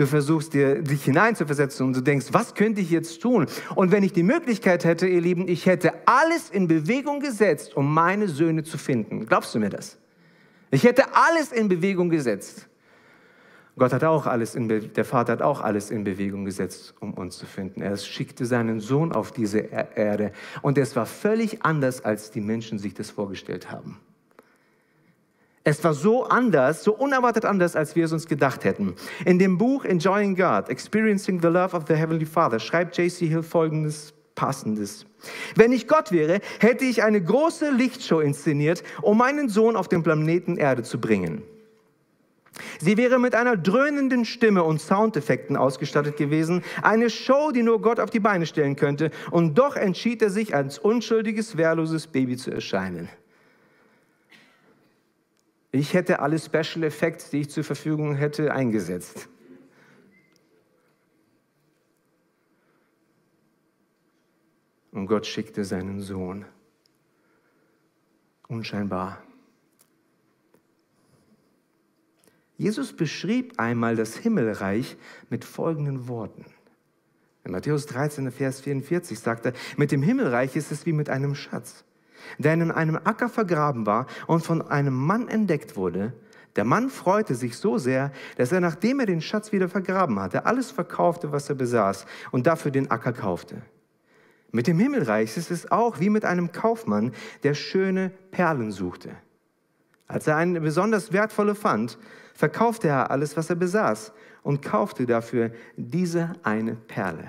Du 0.00 0.06
versuchst 0.06 0.54
dir, 0.54 0.80
dich 0.80 1.04
hineinzuversetzen 1.04 1.86
und 1.86 1.94
du 1.94 2.00
denkst, 2.00 2.28
was 2.30 2.54
könnte 2.54 2.80
ich 2.80 2.90
jetzt 2.90 3.20
tun? 3.20 3.44
Und 3.74 3.92
wenn 3.92 4.02
ich 4.02 4.14
die 4.14 4.22
Möglichkeit 4.22 4.86
hätte, 4.86 5.06
ihr 5.06 5.20
Lieben, 5.20 5.46
ich 5.46 5.66
hätte 5.66 5.92
alles 6.06 6.48
in 6.48 6.68
Bewegung 6.68 7.20
gesetzt, 7.20 7.76
um 7.76 7.92
meine 7.92 8.26
Söhne 8.26 8.62
zu 8.62 8.78
finden. 8.78 9.26
Glaubst 9.26 9.54
du 9.54 9.58
mir 9.58 9.68
das? 9.68 9.98
Ich 10.70 10.84
hätte 10.84 11.14
alles 11.14 11.52
in 11.52 11.68
Bewegung 11.68 12.08
gesetzt. 12.08 12.66
Gott 13.76 13.92
hat 13.92 14.02
auch 14.02 14.24
alles 14.24 14.54
in 14.54 14.68
der 14.68 15.04
Vater 15.04 15.32
hat 15.32 15.42
auch 15.42 15.60
alles 15.60 15.90
in 15.90 16.02
Bewegung 16.02 16.46
gesetzt, 16.46 16.94
um 17.00 17.12
uns 17.12 17.36
zu 17.36 17.44
finden. 17.44 17.82
Er 17.82 17.94
schickte 17.98 18.46
seinen 18.46 18.80
Sohn 18.80 19.12
auf 19.12 19.32
diese 19.32 19.58
Erde 19.58 20.32
und 20.62 20.78
es 20.78 20.96
war 20.96 21.04
völlig 21.04 21.62
anders, 21.62 22.02
als 22.06 22.30
die 22.30 22.40
Menschen 22.40 22.78
sich 22.78 22.94
das 22.94 23.10
vorgestellt 23.10 23.70
haben. 23.70 24.00
Es 25.62 25.84
war 25.84 25.92
so 25.92 26.24
anders, 26.24 26.84
so 26.84 26.94
unerwartet 26.94 27.44
anders, 27.44 27.76
als 27.76 27.94
wir 27.94 28.06
es 28.06 28.12
uns 28.12 28.26
gedacht 28.26 28.64
hätten. 28.64 28.94
In 29.26 29.38
dem 29.38 29.58
Buch 29.58 29.84
Enjoying 29.84 30.34
God, 30.34 30.70
Experiencing 30.70 31.40
the 31.42 31.48
Love 31.48 31.76
of 31.76 31.84
the 31.86 31.94
Heavenly 31.94 32.24
Father, 32.24 32.58
schreibt 32.58 32.96
J.C. 32.96 33.26
Hill 33.26 33.42
folgendes 33.42 34.14
Passendes. 34.34 35.04
Wenn 35.54 35.72
ich 35.72 35.86
Gott 35.86 36.12
wäre, 36.12 36.40
hätte 36.60 36.86
ich 36.86 37.02
eine 37.02 37.22
große 37.22 37.70
Lichtshow 37.72 38.20
inszeniert, 38.20 38.82
um 39.02 39.18
meinen 39.18 39.50
Sohn 39.50 39.76
auf 39.76 39.86
den 39.86 40.02
Planeten 40.02 40.56
Erde 40.56 40.82
zu 40.82 40.98
bringen. 40.98 41.42
Sie 42.80 42.96
wäre 42.96 43.18
mit 43.18 43.34
einer 43.34 43.58
dröhnenden 43.58 44.24
Stimme 44.24 44.64
und 44.64 44.80
Soundeffekten 44.80 45.56
ausgestattet 45.56 46.16
gewesen, 46.16 46.62
eine 46.82 47.10
Show, 47.10 47.52
die 47.52 47.62
nur 47.62 47.82
Gott 47.82 48.00
auf 48.00 48.08
die 48.08 48.20
Beine 48.20 48.46
stellen 48.46 48.76
könnte, 48.76 49.10
und 49.30 49.58
doch 49.58 49.76
entschied 49.76 50.22
er 50.22 50.30
sich, 50.30 50.54
als 50.54 50.78
unschuldiges, 50.78 51.58
wehrloses 51.58 52.06
Baby 52.06 52.38
zu 52.38 52.50
erscheinen. 52.50 53.10
Ich 55.72 55.94
hätte 55.94 56.18
alle 56.18 56.38
Special 56.38 56.82
Effects, 56.82 57.30
die 57.30 57.42
ich 57.42 57.50
zur 57.50 57.62
Verfügung 57.62 58.14
hätte, 58.14 58.52
eingesetzt. 58.52 59.28
Und 64.90 65.06
Gott 65.06 65.26
schickte 65.26 65.64
seinen 65.64 66.00
Sohn. 66.00 66.44
Unscheinbar. 68.48 69.22
Jesus 72.56 72.92
beschrieb 72.92 73.58
einmal 73.58 73.94
das 73.94 74.16
Himmelreich 74.16 74.96
mit 75.30 75.44
folgenden 75.44 76.08
Worten. 76.08 76.44
In 77.44 77.52
Matthäus 77.52 77.86
13, 77.86 78.30
Vers 78.32 78.60
44 78.60 79.18
sagt 79.18 79.46
er, 79.46 79.52
mit 79.76 79.92
dem 79.92 80.02
Himmelreich 80.02 80.56
ist 80.56 80.72
es 80.72 80.84
wie 80.84 80.92
mit 80.92 81.08
einem 81.08 81.36
Schatz 81.36 81.84
der 82.38 82.54
in 82.54 82.70
einem 82.70 82.98
Acker 83.04 83.28
vergraben 83.28 83.86
war 83.86 84.06
und 84.26 84.44
von 84.44 84.62
einem 84.62 84.94
Mann 84.94 85.28
entdeckt 85.28 85.76
wurde. 85.76 86.12
Der 86.56 86.64
Mann 86.64 86.90
freute 86.90 87.34
sich 87.34 87.56
so 87.56 87.78
sehr, 87.78 88.12
dass 88.36 88.52
er, 88.52 88.60
nachdem 88.60 89.00
er 89.00 89.06
den 89.06 89.20
Schatz 89.20 89.52
wieder 89.52 89.68
vergraben 89.68 90.18
hatte, 90.18 90.46
alles 90.46 90.70
verkaufte, 90.70 91.32
was 91.32 91.48
er 91.48 91.54
besaß 91.54 92.06
und 92.32 92.46
dafür 92.46 92.70
den 92.70 92.90
Acker 92.90 93.12
kaufte. 93.12 93.62
Mit 94.52 94.66
dem 94.66 94.78
Himmelreich 94.80 95.36
ist 95.36 95.50
es 95.50 95.70
auch 95.70 96.00
wie 96.00 96.10
mit 96.10 96.24
einem 96.24 96.50
Kaufmann, 96.50 97.12
der 97.44 97.54
schöne 97.54 98.10
Perlen 98.32 98.72
suchte. 98.72 99.10
Als 100.08 100.26
er 100.26 100.36
eine 100.36 100.60
besonders 100.60 101.12
wertvolle 101.12 101.54
fand, 101.54 101.98
verkaufte 102.34 102.88
er 102.88 103.12
alles, 103.12 103.36
was 103.36 103.48
er 103.48 103.56
besaß 103.56 104.12
und 104.42 104.60
kaufte 104.60 105.06
dafür 105.06 105.52
diese 105.76 106.32
eine 106.42 106.74
Perle. 106.74 107.28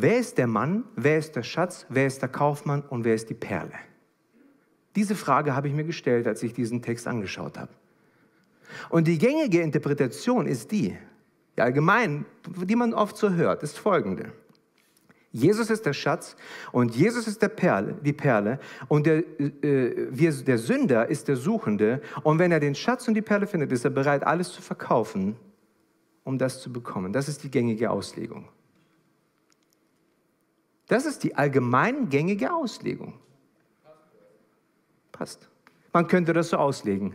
Wer 0.00 0.18
ist 0.18 0.38
der 0.38 0.46
Mann, 0.46 0.84
wer 0.94 1.18
ist 1.18 1.34
der 1.34 1.42
Schatz, 1.42 1.84
wer 1.88 2.06
ist 2.06 2.22
der 2.22 2.28
Kaufmann 2.28 2.82
und 2.82 3.04
wer 3.04 3.16
ist 3.16 3.28
die 3.30 3.34
Perle? 3.34 3.72
Diese 4.94 5.16
Frage 5.16 5.56
habe 5.56 5.66
ich 5.66 5.74
mir 5.74 5.84
gestellt, 5.84 6.28
als 6.28 6.42
ich 6.42 6.52
diesen 6.52 6.82
Text 6.82 7.08
angeschaut 7.08 7.58
habe. 7.58 7.72
Und 8.90 9.08
die 9.08 9.18
gängige 9.18 9.60
Interpretation 9.60 10.46
ist 10.46 10.70
die, 10.70 10.96
die 11.56 11.62
allgemein, 11.62 12.26
die 12.46 12.76
man 12.76 12.94
oft 12.94 13.16
so 13.16 13.30
hört, 13.30 13.64
ist 13.64 13.76
folgende. 13.76 14.32
Jesus 15.32 15.68
ist 15.68 15.84
der 15.84 15.92
Schatz 15.92 16.36
und 16.70 16.94
Jesus 16.94 17.26
ist 17.26 17.42
der 17.42 17.48
Perle, 17.48 17.96
die 18.02 18.12
Perle 18.12 18.60
und 18.86 19.04
der, 19.06 19.18
äh, 19.18 20.08
wir, 20.10 20.32
der 20.32 20.58
Sünder 20.58 21.08
ist 21.08 21.28
der 21.28 21.36
Suchende 21.36 22.00
und 22.22 22.38
wenn 22.38 22.52
er 22.52 22.60
den 22.60 22.74
Schatz 22.74 23.08
und 23.08 23.14
die 23.14 23.22
Perle 23.22 23.46
findet, 23.46 23.72
ist 23.72 23.84
er 23.84 23.90
bereit, 23.90 24.24
alles 24.24 24.52
zu 24.52 24.62
verkaufen, 24.62 25.36
um 26.24 26.38
das 26.38 26.60
zu 26.60 26.72
bekommen. 26.72 27.12
Das 27.12 27.28
ist 27.28 27.42
die 27.42 27.50
gängige 27.50 27.90
Auslegung. 27.90 28.48
Das 30.88 31.04
ist 31.06 31.22
die 31.22 31.36
allgemein 31.36 32.08
gängige 32.08 32.52
Auslegung. 32.52 33.14
Passt. 35.12 35.48
Man 35.92 36.06
könnte 36.06 36.32
das 36.32 36.50
so 36.50 36.56
auslegen. 36.56 37.14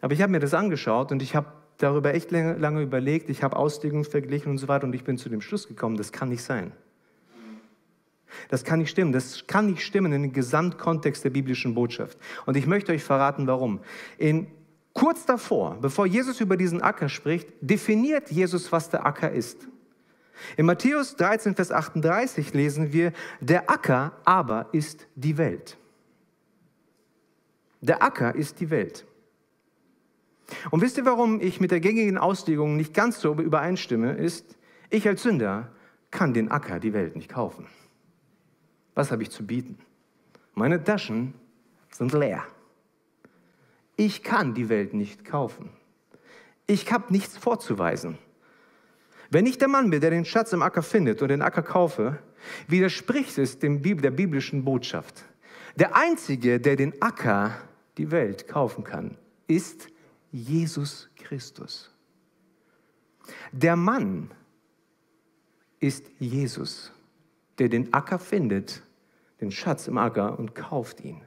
Aber 0.00 0.12
ich 0.12 0.22
habe 0.22 0.30
mir 0.30 0.40
das 0.40 0.54
angeschaut 0.54 1.10
und 1.12 1.22
ich 1.22 1.34
habe 1.34 1.46
darüber 1.78 2.14
echt 2.14 2.30
lange, 2.30 2.82
überlegt. 2.82 3.30
Ich 3.30 3.42
habe 3.42 3.56
Auslegungen 3.56 4.04
verglichen 4.04 4.50
und 4.50 4.58
so 4.58 4.68
weiter 4.68 4.86
und 4.86 4.94
ich 4.94 5.04
bin 5.04 5.18
zu 5.18 5.28
dem 5.28 5.40
Schluss 5.40 5.66
gekommen, 5.66 5.96
das 5.96 6.12
kann 6.12 6.28
nicht 6.28 6.42
sein. 6.42 6.72
Das 8.48 8.64
kann 8.64 8.80
nicht 8.80 8.90
stimmen. 8.90 9.12
Das 9.12 9.46
kann 9.46 9.66
nicht 9.66 9.82
stimmen 9.82 10.12
in 10.12 10.22
den 10.22 10.32
Gesamtkontext 10.32 11.24
der 11.24 11.30
biblischen 11.30 11.74
Botschaft. 11.74 12.18
Und 12.46 12.56
ich 12.56 12.66
möchte 12.66 12.92
euch 12.92 13.02
verraten, 13.02 13.46
warum. 13.46 13.80
In, 14.18 14.48
kurz 14.92 15.24
davor, 15.24 15.78
bevor 15.80 16.06
Jesus 16.06 16.40
über 16.40 16.56
diesen 16.56 16.82
Acker 16.82 17.08
spricht, 17.08 17.48
definiert 17.60 18.30
Jesus, 18.30 18.70
was 18.72 18.90
der 18.90 19.06
Acker 19.06 19.30
ist. 19.30 19.68
In 20.56 20.66
Matthäus 20.66 21.16
13, 21.16 21.54
Vers 21.54 21.70
38 21.70 22.52
lesen 22.54 22.92
wir, 22.92 23.12
der 23.40 23.70
Acker 23.70 24.12
aber 24.24 24.68
ist 24.72 25.06
die 25.14 25.38
Welt. 25.38 25.76
Der 27.80 28.02
Acker 28.02 28.34
ist 28.34 28.60
die 28.60 28.70
Welt. 28.70 29.06
Und 30.70 30.80
wisst 30.80 30.98
ihr, 30.98 31.04
warum 31.04 31.40
ich 31.40 31.60
mit 31.60 31.70
der 31.70 31.80
gängigen 31.80 32.18
Auslegung 32.18 32.76
nicht 32.76 32.94
ganz 32.94 33.20
so 33.20 33.34
übereinstimme, 33.34 34.12
ist, 34.12 34.56
ich 34.90 35.06
als 35.08 35.22
Sünder 35.22 35.72
kann 36.10 36.34
den 36.34 36.50
Acker, 36.50 36.78
die 36.80 36.92
Welt 36.92 37.16
nicht 37.16 37.30
kaufen. 37.30 37.66
Was 38.94 39.10
habe 39.10 39.22
ich 39.22 39.30
zu 39.30 39.46
bieten? 39.46 39.78
Meine 40.54 40.82
Taschen 40.82 41.34
sind 41.90 42.12
leer. 42.12 42.44
Ich 43.96 44.22
kann 44.22 44.54
die 44.54 44.68
Welt 44.68 44.94
nicht 44.94 45.24
kaufen. 45.24 45.70
Ich 46.66 46.92
habe 46.92 47.12
nichts 47.12 47.36
vorzuweisen. 47.36 48.18
Wenn 49.30 49.46
ich 49.46 49.58
der 49.58 49.68
Mann 49.68 49.90
bin, 49.90 50.00
der 50.00 50.10
den 50.10 50.24
Schatz 50.24 50.52
im 50.52 50.62
Acker 50.62 50.82
findet 50.82 51.22
und 51.22 51.28
den 51.28 51.42
Acker 51.42 51.62
kaufe, 51.62 52.18
widerspricht 52.68 53.38
es 53.38 53.58
dem, 53.58 53.82
der 53.82 54.10
biblischen 54.10 54.64
Botschaft. 54.64 55.24
Der 55.76 55.96
Einzige, 55.96 56.60
der 56.60 56.76
den 56.76 57.00
Acker, 57.02 57.56
die 57.98 58.10
Welt 58.10 58.48
kaufen 58.48 58.84
kann, 58.84 59.16
ist 59.46 59.88
Jesus 60.30 61.08
Christus. 61.16 61.90
Der 63.52 63.76
Mann 63.76 64.30
ist 65.80 66.06
Jesus, 66.18 66.92
der 67.58 67.68
den 67.68 67.92
Acker 67.92 68.18
findet, 68.18 68.82
den 69.40 69.50
Schatz 69.50 69.88
im 69.88 69.98
Acker 69.98 70.38
und 70.38 70.54
kauft 70.54 71.00
ihn. 71.00 71.22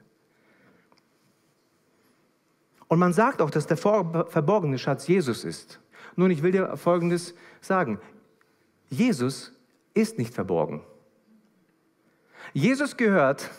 Und 2.87 2.99
man 2.99 3.13
sagt 3.13 3.41
auch, 3.41 3.49
dass 3.49 3.67
der 3.67 3.77
verborgene 3.77 4.77
Schatz 4.77 5.07
Jesus 5.07 5.43
ist. 5.43 5.79
Nun, 6.17 6.31
ich 6.31 6.43
will 6.43 6.51
dir 6.51 6.75
Folgendes 6.75 7.33
sagen. 7.61 7.99
Jesus 8.89 9.53
ist 9.93 10.17
nicht 10.17 10.33
verborgen. 10.33 10.81
Jesus 12.53 12.97
gehört 12.97 13.49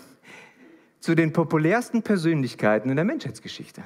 zu 1.01 1.15
den 1.15 1.33
populärsten 1.33 2.03
Persönlichkeiten 2.03 2.91
in 2.91 2.97
der 2.97 3.05
Menschheitsgeschichte. 3.05 3.83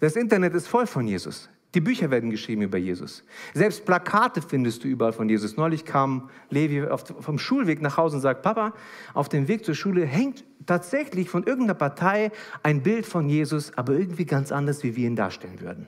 Das 0.00 0.16
Internet 0.16 0.54
ist 0.54 0.66
voll 0.66 0.86
von 0.86 1.06
Jesus. 1.06 1.48
Die 1.74 1.80
Bücher 1.80 2.10
werden 2.10 2.30
geschrieben 2.30 2.62
über 2.62 2.78
Jesus. 2.78 3.22
Selbst 3.54 3.84
Plakate 3.84 4.42
findest 4.42 4.82
du 4.82 4.88
überall 4.88 5.12
von 5.12 5.28
Jesus. 5.28 5.56
Neulich 5.56 5.84
kam 5.84 6.30
Levi 6.50 6.86
vom 7.20 7.38
Schulweg 7.38 7.82
nach 7.82 7.98
Hause 7.98 8.16
und 8.16 8.22
sagt, 8.22 8.42
Papa, 8.42 8.72
auf 9.14 9.28
dem 9.28 9.46
Weg 9.46 9.64
zur 9.64 9.74
Schule 9.74 10.06
hängt 10.06 10.44
tatsächlich 10.64 11.28
von 11.28 11.44
irgendeiner 11.44 11.74
Partei 11.74 12.32
ein 12.62 12.82
Bild 12.82 13.06
von 13.06 13.28
Jesus, 13.28 13.76
aber 13.76 13.92
irgendwie 13.92 14.24
ganz 14.24 14.52
anders, 14.52 14.82
wie 14.82 14.96
wir 14.96 15.06
ihn 15.06 15.16
darstellen 15.16 15.60
würden. 15.60 15.86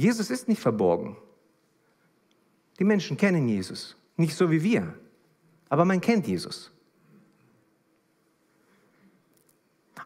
Jesus 0.00 0.30
ist 0.30 0.48
nicht 0.48 0.62
verborgen. 0.62 1.14
Die 2.78 2.84
Menschen 2.84 3.18
kennen 3.18 3.46
Jesus. 3.48 3.96
Nicht 4.16 4.34
so 4.34 4.50
wie 4.50 4.62
wir, 4.62 4.94
aber 5.68 5.84
man 5.84 6.00
kennt 6.00 6.26
Jesus. 6.26 6.72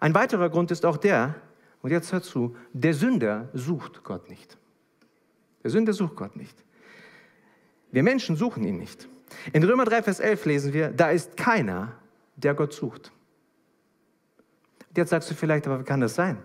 Ein 0.00 0.12
weiterer 0.14 0.50
Grund 0.50 0.72
ist 0.72 0.84
auch 0.84 0.96
der, 0.96 1.36
und 1.80 1.92
jetzt 1.92 2.12
hör 2.12 2.22
zu, 2.22 2.56
der 2.72 2.92
Sünder 2.92 3.48
sucht 3.52 4.02
Gott 4.02 4.28
nicht. 4.28 4.58
Der 5.62 5.70
Sünder 5.70 5.92
sucht 5.92 6.16
Gott 6.16 6.34
nicht. 6.34 6.56
Wir 7.92 8.02
Menschen 8.02 8.34
suchen 8.34 8.64
ihn 8.64 8.78
nicht. 8.78 9.08
In 9.52 9.62
Römer 9.62 9.84
3, 9.84 10.02
Vers 10.02 10.18
11 10.18 10.44
lesen 10.46 10.72
wir, 10.72 10.88
da 10.88 11.10
ist 11.10 11.36
keiner, 11.36 11.92
der 12.34 12.54
Gott 12.54 12.72
sucht. 12.72 13.12
Jetzt 14.96 15.10
sagst 15.10 15.30
du 15.30 15.34
vielleicht, 15.34 15.68
aber 15.68 15.78
wie 15.78 15.84
kann 15.84 16.00
das 16.00 16.16
sein? 16.16 16.38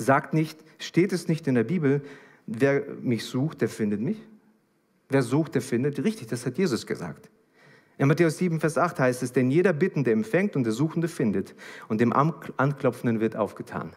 Sagt 0.00 0.32
nicht, 0.32 0.58
steht 0.78 1.12
es 1.12 1.28
nicht 1.28 1.46
in 1.46 1.54
der 1.54 1.64
Bibel, 1.64 2.00
wer 2.46 2.84
mich 3.02 3.26
sucht, 3.26 3.60
der 3.60 3.68
findet 3.68 4.00
mich? 4.00 4.16
Wer 5.10 5.22
sucht, 5.22 5.54
der 5.54 5.60
findet. 5.60 6.02
Richtig, 6.02 6.28
das 6.28 6.46
hat 6.46 6.56
Jesus 6.56 6.86
gesagt. 6.86 7.28
In 7.98 8.08
Matthäus 8.08 8.38
7, 8.38 8.60
Vers 8.60 8.78
8 8.78 8.98
heißt 8.98 9.22
es, 9.22 9.32
denn 9.32 9.50
jeder 9.50 9.74
Bittende 9.74 10.10
empfängt 10.10 10.56
und 10.56 10.64
der 10.64 10.72
Suchende 10.72 11.06
findet 11.06 11.54
und 11.88 12.00
dem 12.00 12.14
Anklopfenden 12.14 13.20
wird 13.20 13.36
aufgetan. 13.36 13.90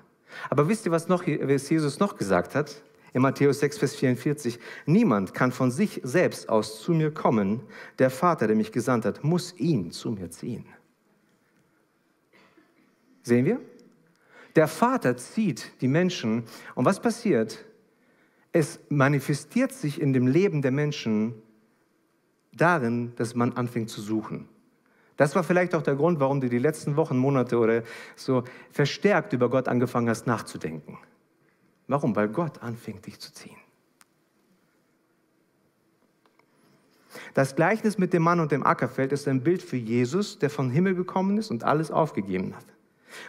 Aber 0.50 0.67
wisst 0.67 0.86
ihr, 0.86 0.91
was, 0.91 1.07
noch, 1.07 1.25
was 1.25 1.69
Jesus 1.69 2.00
noch 2.00 2.17
gesagt 2.17 2.53
hat? 2.53 2.83
In 3.13 3.22
Matthäus 3.22 3.62
6, 3.62 3.77
Vers 3.77 3.95
44, 3.95 4.60
niemand 4.86 5.33
kann 5.33 5.53
von 5.53 5.72
sich 5.72 6.01
selbst 6.03 6.50
aus 6.50 6.81
zu 6.81 6.91
mir 6.91 7.12
kommen. 7.12 7.62
Der 7.98 8.10
Vater, 8.10 8.48
der 8.48 8.57
mich 8.57 8.74
gesandt 8.74 9.05
hat, 9.05 9.24
muss 9.24 9.57
ihn 9.57 9.91
zu 9.91 10.12
mir 10.12 10.29
ziehen. 10.31 10.65
Sehen 13.22 13.45
wir? 13.45 13.62
Der 14.55 14.67
Vater 14.67 15.17
zieht 15.17 15.72
die 15.81 15.88
Menschen. 15.88 16.43
Und 16.75 16.86
was 16.86 17.01
passiert? 17.01 17.65
Es 18.51 18.79
manifestiert 18.89 19.72
sich 19.72 20.00
in 20.00 20.13
dem 20.13 20.27
Leben 20.27 20.62
der 20.62 20.72
Menschen 20.72 21.33
darin, 22.53 23.13
dass 23.15 23.33
man 23.33 23.53
anfängt 23.53 23.89
zu 23.89 24.01
suchen. 24.01 24.48
Das 25.17 25.36
war 25.36 25.43
vielleicht 25.43 25.75
auch 25.75 25.81
der 25.81 25.95
Grund, 25.95 26.19
warum 26.19 26.41
du 26.41 26.50
die 26.50 26.60
letzten 26.60 26.95
Wochen, 26.95 27.17
Monate 27.17 27.57
oder 27.57 27.83
so 28.15 28.43
verstärkt 28.72 29.33
über 29.33 29.50
Gott 29.50 29.67
angefangen 29.67 30.10
hast 30.10 30.27
nachzudenken. 30.27 30.98
Warum? 31.88 32.15
Weil 32.15 32.29
Gott 32.29 32.62
anfängt, 32.62 33.05
dich 33.05 33.19
zu 33.19 33.33
ziehen. 33.33 33.57
Das 37.33 37.55
Gleichnis 37.55 37.98
mit 37.98 38.13
dem 38.13 38.24
Mann 38.24 38.39
und 38.39 38.51
dem 38.51 38.65
Ackerfeld 38.65 39.12
ist 39.12 39.27
ein 39.27 39.43
Bild 39.43 39.62
für 39.62 39.77
Jesus, 39.77 40.39
der 40.39 40.50
vom 40.50 40.69
Himmel 40.69 40.95
gekommen 40.95 41.38
ist 41.38 41.51
und 41.51 41.63
alles 41.63 41.91
aufgegeben 41.91 42.55
hat. 42.55 42.65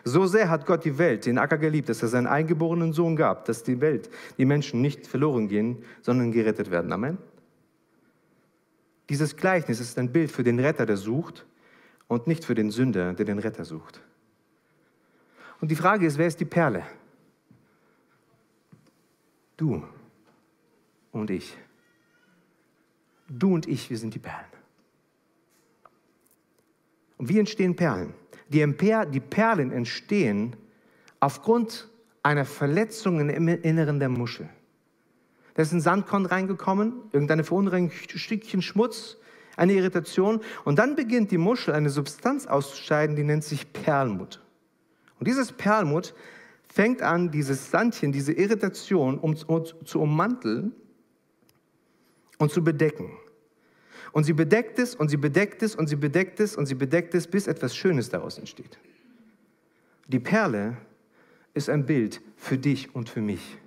So 0.02 0.26
sehr 0.26 0.50
hat 0.50 0.66
Gott 0.66 0.84
die 0.84 0.98
Welt, 0.98 1.26
den 1.26 1.38
Acker 1.38 1.58
geliebt, 1.58 1.88
dass 1.88 2.02
er 2.02 2.08
seinen 2.08 2.26
eingeborenen 2.26 2.92
Sohn 2.92 3.16
gab, 3.16 3.44
dass 3.44 3.62
die 3.62 3.80
Welt, 3.80 4.10
die 4.38 4.44
Menschen 4.44 4.80
nicht 4.80 5.06
verloren 5.06 5.48
gehen, 5.48 5.84
sondern 6.02 6.32
gerettet 6.32 6.70
werden. 6.70 6.92
Amen. 6.92 7.18
Dieses 9.08 9.36
Gleichnis 9.36 9.80
ist 9.80 9.98
ein 9.98 10.12
Bild 10.12 10.32
für 10.32 10.42
den 10.42 10.58
Retter, 10.58 10.86
der 10.86 10.96
sucht 10.96 11.46
und 12.08 12.26
nicht 12.26 12.44
für 12.44 12.54
den 12.54 12.70
Sünder, 12.70 13.12
der 13.12 13.24
den 13.24 13.38
Retter 13.38 13.64
sucht. 13.64 14.00
Und 15.60 15.70
die 15.70 15.76
Frage 15.76 16.06
ist, 16.06 16.18
wer 16.18 16.26
ist 16.26 16.40
die 16.40 16.44
Perle? 16.44 16.84
Du 19.56 19.82
und 21.12 21.30
ich. 21.30 21.56
Du 23.28 23.54
und 23.54 23.66
ich, 23.66 23.88
wir 23.88 23.98
sind 23.98 24.14
die 24.14 24.18
Perlen. 24.18 24.44
Und 27.16 27.28
wie 27.28 27.38
entstehen 27.38 27.76
Perlen? 27.76 28.14
Die, 28.48 29.20
Perlen 29.20 29.72
entstehen 29.72 30.56
aufgrund 31.20 31.88
einer 32.22 32.44
Verletzung 32.44 33.28
im 33.28 33.48
Inneren 33.48 33.98
der 33.98 34.08
Muschel. 34.08 34.48
Da 35.54 35.62
ist 35.62 35.72
ein 35.72 35.80
Sandkorn 35.80 36.26
reingekommen, 36.26 36.94
irgendeine 37.12 37.44
Verunreinigung, 37.44 37.96
ein 37.96 38.18
Stückchen 38.18 38.62
Schmutz. 38.62 39.16
Eine 39.56 39.74
Irritation. 39.74 40.40
Und 40.64 40.80
dann 40.80 40.96
beginnt 40.96 41.30
die 41.30 41.38
Muschel 41.38 41.74
eine 41.74 41.90
Substanz 41.90 42.46
auszuscheiden, 42.46 43.14
die 43.14 43.22
nennt 43.22 43.44
sich 43.44 43.72
Perlmut. 43.72 44.42
Und 45.20 45.28
dieses 45.28 45.52
Perlmut 45.52 46.12
fängt 46.68 47.02
an, 47.02 47.30
dieses 47.30 47.70
Sandchen, 47.70 48.10
diese 48.10 48.32
Irritation 48.32 49.16
um, 49.16 49.36
um, 49.46 49.64
zu 49.84 50.00
ummanteln 50.00 50.72
und 52.38 52.50
zu 52.50 52.64
bedecken. 52.64 53.12
Und 54.14 54.22
sie 54.22 54.32
bedeckt 54.32 54.78
es 54.78 54.94
und 54.94 55.08
sie 55.08 55.16
bedeckt 55.16 55.60
es 55.64 55.74
und 55.74 55.88
sie 55.88 55.96
bedeckt 55.96 56.38
es 56.38 56.56
und 56.56 56.66
sie 56.66 56.76
bedeckt 56.76 57.16
es, 57.16 57.26
bis 57.26 57.48
etwas 57.48 57.74
Schönes 57.74 58.10
daraus 58.10 58.38
entsteht. 58.38 58.78
Die 60.06 60.20
Perle 60.20 60.76
ist 61.52 61.68
ein 61.68 61.84
Bild 61.84 62.20
für 62.36 62.56
dich 62.56 62.94
und 62.94 63.08
für 63.08 63.20
mich. 63.20 63.58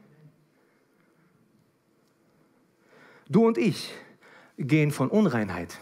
Du 3.28 3.46
und 3.46 3.58
ich 3.58 3.94
gehen 4.58 4.92
von 4.92 5.10
Unreinheit 5.10 5.78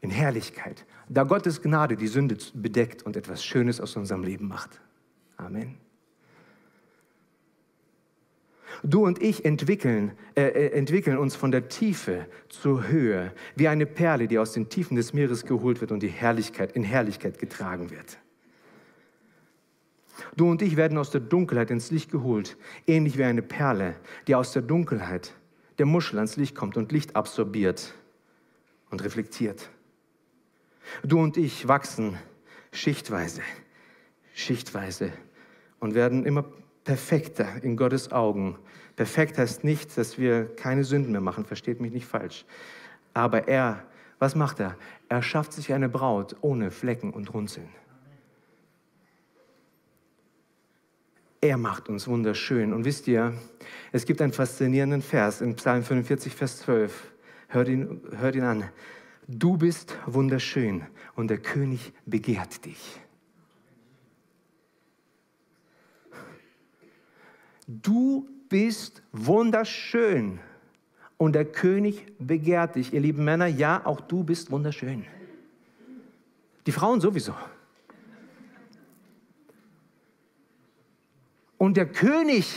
in 0.00 0.10
Herrlichkeit, 0.10 0.86
da 1.08 1.24
Gottes 1.24 1.60
Gnade 1.60 1.96
die 1.96 2.06
Sünde 2.06 2.38
bedeckt 2.54 3.02
und 3.02 3.16
etwas 3.16 3.44
Schönes 3.44 3.80
aus 3.80 3.96
unserem 3.96 4.22
Leben 4.22 4.46
macht. 4.46 4.80
Amen. 5.36 5.78
Du 8.82 9.04
und 9.04 9.20
ich 9.22 9.44
entwickeln, 9.44 10.12
äh, 10.34 10.42
äh, 10.42 10.72
entwickeln 10.72 11.18
uns 11.18 11.36
von 11.36 11.50
der 11.50 11.68
Tiefe 11.68 12.26
zur 12.48 12.88
Höhe, 12.88 13.32
wie 13.54 13.68
eine 13.68 13.86
Perle, 13.86 14.26
die 14.26 14.38
aus 14.38 14.52
den 14.52 14.68
Tiefen 14.68 14.96
des 14.96 15.12
Meeres 15.12 15.44
geholt 15.44 15.80
wird 15.80 15.92
und 15.92 16.02
die 16.02 16.08
Herrlichkeit, 16.08 16.72
in 16.72 16.82
Herrlichkeit 16.82 17.38
getragen 17.38 17.90
wird. 17.90 18.18
Du 20.36 20.50
und 20.50 20.62
ich 20.62 20.76
werden 20.76 20.98
aus 20.98 21.10
der 21.10 21.20
Dunkelheit 21.20 21.70
ins 21.70 21.90
Licht 21.90 22.10
geholt, 22.10 22.56
ähnlich 22.86 23.18
wie 23.18 23.24
eine 23.24 23.42
Perle, 23.42 23.96
die 24.26 24.34
aus 24.34 24.52
der 24.52 24.62
Dunkelheit 24.62 25.34
der 25.78 25.86
Muschel 25.86 26.18
ans 26.18 26.36
Licht 26.36 26.54
kommt 26.54 26.76
und 26.76 26.92
Licht 26.92 27.16
absorbiert 27.16 27.94
und 28.90 29.02
reflektiert. 29.02 29.70
Du 31.02 31.20
und 31.20 31.36
ich 31.36 31.68
wachsen 31.68 32.16
schichtweise, 32.72 33.42
schichtweise 34.34 35.12
und 35.78 35.94
werden 35.94 36.24
immer 36.24 36.44
perfekter 36.90 37.62
in 37.62 37.76
Gottes 37.76 38.10
Augen. 38.10 38.58
Perfekt 38.96 39.38
heißt 39.38 39.62
nicht, 39.62 39.96
dass 39.96 40.18
wir 40.18 40.46
keine 40.56 40.82
Sünden 40.82 41.12
mehr 41.12 41.20
machen, 41.20 41.44
versteht 41.44 41.80
mich 41.80 41.92
nicht 41.92 42.04
falsch. 42.04 42.44
Aber 43.14 43.46
er, 43.46 43.84
was 44.18 44.34
macht 44.34 44.58
er? 44.58 44.76
Er 45.08 45.22
schafft 45.22 45.52
sich 45.52 45.72
eine 45.72 45.88
Braut 45.88 46.34
ohne 46.40 46.72
Flecken 46.72 47.12
und 47.12 47.32
Runzeln. 47.32 47.68
Er 51.40 51.58
macht 51.58 51.88
uns 51.88 52.08
wunderschön. 52.08 52.72
Und 52.72 52.84
wisst 52.84 53.06
ihr, 53.06 53.34
es 53.92 54.04
gibt 54.04 54.20
einen 54.20 54.32
faszinierenden 54.32 55.00
Vers 55.00 55.42
in 55.42 55.54
Psalm 55.54 55.84
45, 55.84 56.34
Vers 56.34 56.58
12. 56.58 57.12
Hört 57.46 57.68
ihn, 57.68 58.00
hört 58.16 58.34
ihn 58.34 58.42
an. 58.42 58.64
Du 59.28 59.56
bist 59.56 59.96
wunderschön 60.06 60.82
und 61.14 61.28
der 61.28 61.38
König 61.38 61.92
begehrt 62.04 62.64
dich. 62.64 63.00
Du 67.82 68.28
bist 68.48 69.00
wunderschön 69.12 70.40
und 71.16 71.34
der 71.34 71.44
König 71.44 72.04
begehrt 72.18 72.74
dich. 72.74 72.92
Ihr 72.92 73.00
lieben 73.00 73.24
Männer, 73.24 73.46
ja, 73.46 73.86
auch 73.86 74.00
du 74.00 74.24
bist 74.24 74.50
wunderschön. 74.50 75.06
Die 76.66 76.72
Frauen 76.72 77.00
sowieso. 77.00 77.32
Und 81.58 81.76
der 81.76 81.86
König, 81.86 82.56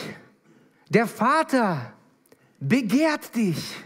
der 0.88 1.06
Vater, 1.06 1.92
begehrt 2.58 3.36
dich. 3.36 3.76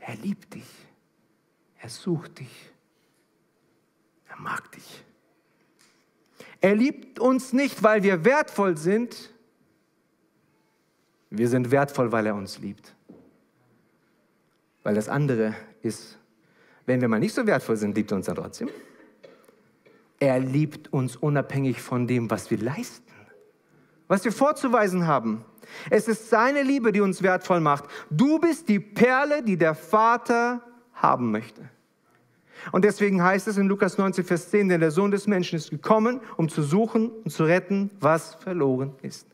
Er 0.00 0.16
liebt 0.16 0.52
dich. 0.52 0.68
Er 1.78 1.88
sucht 1.88 2.40
dich. 2.40 2.70
Er 4.28 4.38
mag 4.38 4.70
dich. 4.72 5.04
Er 6.60 6.74
liebt 6.74 7.18
uns 7.18 7.54
nicht, 7.54 7.82
weil 7.82 8.02
wir 8.02 8.24
wertvoll 8.24 8.76
sind. 8.76 9.32
Wir 11.30 11.48
sind 11.48 11.70
wertvoll, 11.70 12.12
weil 12.12 12.26
er 12.26 12.34
uns 12.34 12.58
liebt. 12.58 12.94
Weil 14.82 14.94
das 14.94 15.08
andere 15.08 15.54
ist, 15.82 16.18
wenn 16.86 17.00
wir 17.00 17.08
mal 17.08 17.20
nicht 17.20 17.34
so 17.34 17.46
wertvoll 17.46 17.76
sind, 17.76 17.96
liebt 17.96 18.10
er 18.12 18.16
uns 18.16 18.26
dann 18.26 18.36
trotzdem. 18.36 18.68
Er 20.18 20.38
liebt 20.38 20.92
uns 20.92 21.16
unabhängig 21.16 21.80
von 21.80 22.06
dem, 22.06 22.30
was 22.30 22.50
wir 22.50 22.58
leisten 22.58 23.10
was 24.10 24.24
wir 24.24 24.32
vorzuweisen 24.32 25.06
haben. 25.06 25.44
Es 25.88 26.08
ist 26.08 26.30
seine 26.30 26.64
Liebe, 26.64 26.90
die 26.90 27.00
uns 27.00 27.22
wertvoll 27.22 27.60
macht. 27.60 27.84
Du 28.10 28.40
bist 28.40 28.68
die 28.68 28.80
Perle, 28.80 29.40
die 29.44 29.56
der 29.56 29.76
Vater 29.76 30.62
haben 30.92 31.30
möchte. 31.30 31.62
Und 32.72 32.84
deswegen 32.84 33.22
heißt 33.22 33.46
es 33.46 33.56
in 33.56 33.68
Lukas 33.68 33.98
19, 33.98 34.24
Vers 34.24 34.50
10, 34.50 34.68
denn 34.68 34.80
der 34.80 34.90
Sohn 34.90 35.12
des 35.12 35.28
Menschen 35.28 35.54
ist 35.54 35.70
gekommen, 35.70 36.20
um 36.36 36.48
zu 36.48 36.64
suchen 36.64 37.08
und 37.24 37.30
zu 37.30 37.44
retten, 37.44 37.92
was 38.00 38.34
verloren 38.34 38.96
ist. 39.00 39.28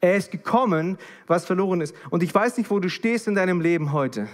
Er 0.00 0.16
ist 0.16 0.30
gekommen, 0.30 0.96
was 1.26 1.44
verloren 1.44 1.80
ist. 1.80 1.94
Und 2.08 2.22
ich 2.22 2.34
weiß 2.34 2.56
nicht, 2.56 2.70
wo 2.70 2.78
du 2.80 2.88
stehst 2.88 3.28
in 3.28 3.34
deinem 3.34 3.60
Leben 3.60 3.92
heute. 3.92 4.28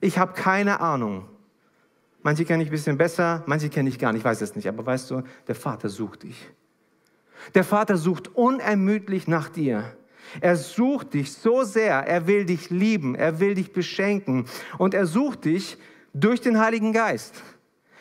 Ich 0.00 0.18
habe 0.18 0.34
keine 0.34 0.80
Ahnung. 0.80 1.28
Manche 2.22 2.44
kenne 2.44 2.62
ich 2.62 2.68
ein 2.68 2.72
bisschen 2.72 2.98
besser, 2.98 3.42
manche 3.46 3.68
kenne 3.68 3.88
ich 3.88 3.98
gar 3.98 4.12
nicht, 4.12 4.20
ich 4.20 4.24
weiß 4.24 4.40
es 4.42 4.54
nicht. 4.54 4.68
Aber 4.68 4.84
weißt 4.84 5.10
du, 5.10 5.22
der 5.46 5.54
Vater 5.54 5.88
sucht 5.88 6.24
dich. 6.24 6.50
Der 7.54 7.64
Vater 7.64 7.96
sucht 7.96 8.34
unermüdlich 8.34 9.28
nach 9.28 9.48
dir. 9.48 9.96
Er 10.40 10.56
sucht 10.56 11.14
dich 11.14 11.32
so 11.32 11.64
sehr, 11.64 11.94
er 12.06 12.26
will 12.26 12.44
dich 12.44 12.70
lieben, 12.70 13.14
er 13.14 13.40
will 13.40 13.54
dich 13.54 13.72
beschenken 13.72 14.44
und 14.76 14.94
er 14.94 15.06
sucht 15.06 15.44
dich 15.44 15.78
durch 16.12 16.40
den 16.40 16.60
Heiligen 16.60 16.92
Geist. 16.92 17.42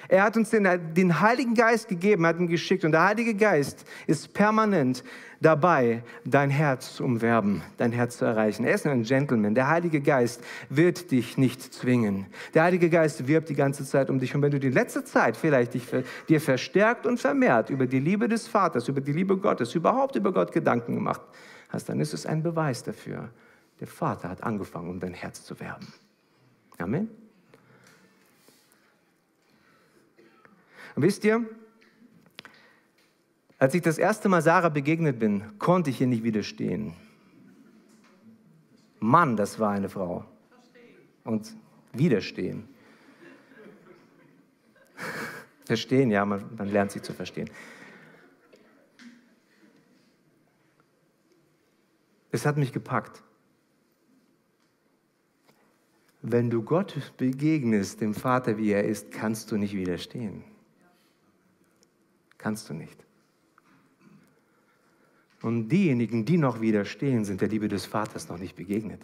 Er 0.09 0.23
hat 0.23 0.37
uns 0.37 0.49
den, 0.49 0.67
den 0.93 1.19
Heiligen 1.19 1.53
Geist 1.53 1.87
gegeben, 1.87 2.25
hat 2.25 2.39
ihn 2.39 2.47
geschickt 2.47 2.85
und 2.85 2.91
der 2.91 3.03
Heilige 3.03 3.33
Geist 3.33 3.85
ist 4.05 4.33
permanent 4.33 5.03
dabei, 5.41 6.03
dein 6.25 6.49
Herz 6.49 6.95
zu 6.95 7.03
umwerben, 7.03 7.61
dein 7.77 7.91
Herz 7.91 8.17
zu 8.17 8.25
erreichen. 8.25 8.63
Er 8.63 8.73
ist 8.75 8.87
ein 8.87 9.03
Gentleman. 9.03 9.53
Der 9.53 9.67
Heilige 9.67 10.01
Geist 10.01 10.43
wird 10.69 11.11
dich 11.11 11.37
nicht 11.37 11.73
zwingen. 11.73 12.25
Der 12.53 12.63
Heilige 12.63 12.89
Geist 12.89 13.27
wirbt 13.27 13.49
die 13.49 13.55
ganze 13.55 13.85
Zeit 13.85 14.09
um 14.09 14.19
dich. 14.19 14.33
Und 14.33 14.41
wenn 14.41 14.51
du 14.51 14.59
die 14.59 14.69
letzte 14.69 15.03
Zeit 15.03 15.37
vielleicht 15.37 15.73
dich, 15.73 15.83
dir 16.27 16.41
verstärkt 16.41 17.05
und 17.05 17.19
vermehrt 17.19 17.69
über 17.69 17.85
die 17.85 17.99
Liebe 17.99 18.27
des 18.27 18.47
Vaters, 18.47 18.87
über 18.87 19.01
die 19.01 19.13
Liebe 19.13 19.37
Gottes, 19.37 19.75
überhaupt 19.75 20.15
über 20.15 20.31
Gott 20.31 20.51
Gedanken 20.51 20.95
gemacht 20.95 21.21
hast, 21.69 21.89
dann 21.89 21.99
ist 21.99 22.13
es 22.13 22.25
ein 22.25 22.41
Beweis 22.41 22.83
dafür. 22.83 23.29
Der 23.79 23.87
Vater 23.87 24.29
hat 24.29 24.43
angefangen, 24.43 24.89
um 24.89 24.99
dein 24.99 25.13
Herz 25.13 25.43
zu 25.43 25.59
werben. 25.59 25.87
Amen. 26.77 27.26
Und 30.97 31.03
wisst 31.03 31.23
ihr, 31.25 31.45
als 33.59 33.75
ich 33.75 33.83
das 33.83 33.99
erste 33.99 34.29
Mal 34.29 34.41
Sarah 34.41 34.69
begegnet 34.69 35.19
bin, 35.19 35.59
konnte 35.59 35.91
ich 35.91 36.01
ihr 36.01 36.07
nicht 36.07 36.23
widerstehen. 36.23 36.95
Mann, 38.99 39.37
das 39.37 39.59
war 39.59 39.69
eine 39.69 39.89
Frau. 39.89 40.25
Und 41.23 41.55
widerstehen. 41.93 42.67
Verstehen, 45.65 46.09
ja, 46.09 46.25
man, 46.25 46.43
man 46.57 46.67
lernt 46.67 46.91
sie 46.91 47.03
zu 47.03 47.13
verstehen. 47.13 47.51
Es 52.31 52.43
hat 52.43 52.57
mich 52.57 52.73
gepackt. 52.73 53.21
Wenn 56.23 56.49
du 56.49 56.63
Gott 56.63 56.95
begegnest, 57.17 58.01
dem 58.01 58.15
Vater, 58.15 58.57
wie 58.57 58.71
er 58.71 58.85
ist, 58.85 59.11
kannst 59.11 59.51
du 59.51 59.57
nicht 59.57 59.75
widerstehen. 59.75 60.56
Kannst 62.37 62.69
du 62.69 62.73
nicht. 62.73 62.97
Und 65.41 65.69
diejenigen, 65.69 66.25
die 66.25 66.37
noch 66.37 66.61
widerstehen, 66.61 67.25
sind 67.25 67.41
der 67.41 67.47
Liebe 67.47 67.67
des 67.67 67.85
Vaters 67.85 68.27
noch 68.27 68.39
nicht 68.39 68.55
begegnet. 68.55 69.01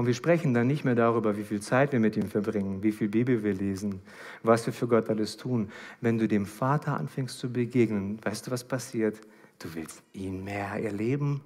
Und 0.00 0.06
wir 0.06 0.14
sprechen 0.14 0.54
dann 0.54 0.66
nicht 0.66 0.82
mehr 0.82 0.94
darüber, 0.94 1.36
wie 1.36 1.44
viel 1.44 1.60
Zeit 1.60 1.92
wir 1.92 2.00
mit 2.00 2.16
ihm 2.16 2.26
verbringen, 2.26 2.82
wie 2.82 2.90
viel 2.90 3.08
Bibel 3.08 3.44
wir 3.44 3.52
lesen, 3.52 4.00
was 4.42 4.64
wir 4.64 4.72
für 4.72 4.88
Gott 4.88 5.10
alles 5.10 5.36
tun. 5.36 5.70
Wenn 6.00 6.16
du 6.16 6.26
dem 6.26 6.46
Vater 6.46 6.96
anfängst 6.96 7.38
zu 7.38 7.52
begegnen, 7.52 8.18
weißt 8.24 8.46
du, 8.46 8.50
was 8.50 8.64
passiert? 8.64 9.20
Du 9.58 9.74
willst 9.74 10.02
ihn 10.14 10.42
mehr 10.42 10.82
erleben, 10.82 11.42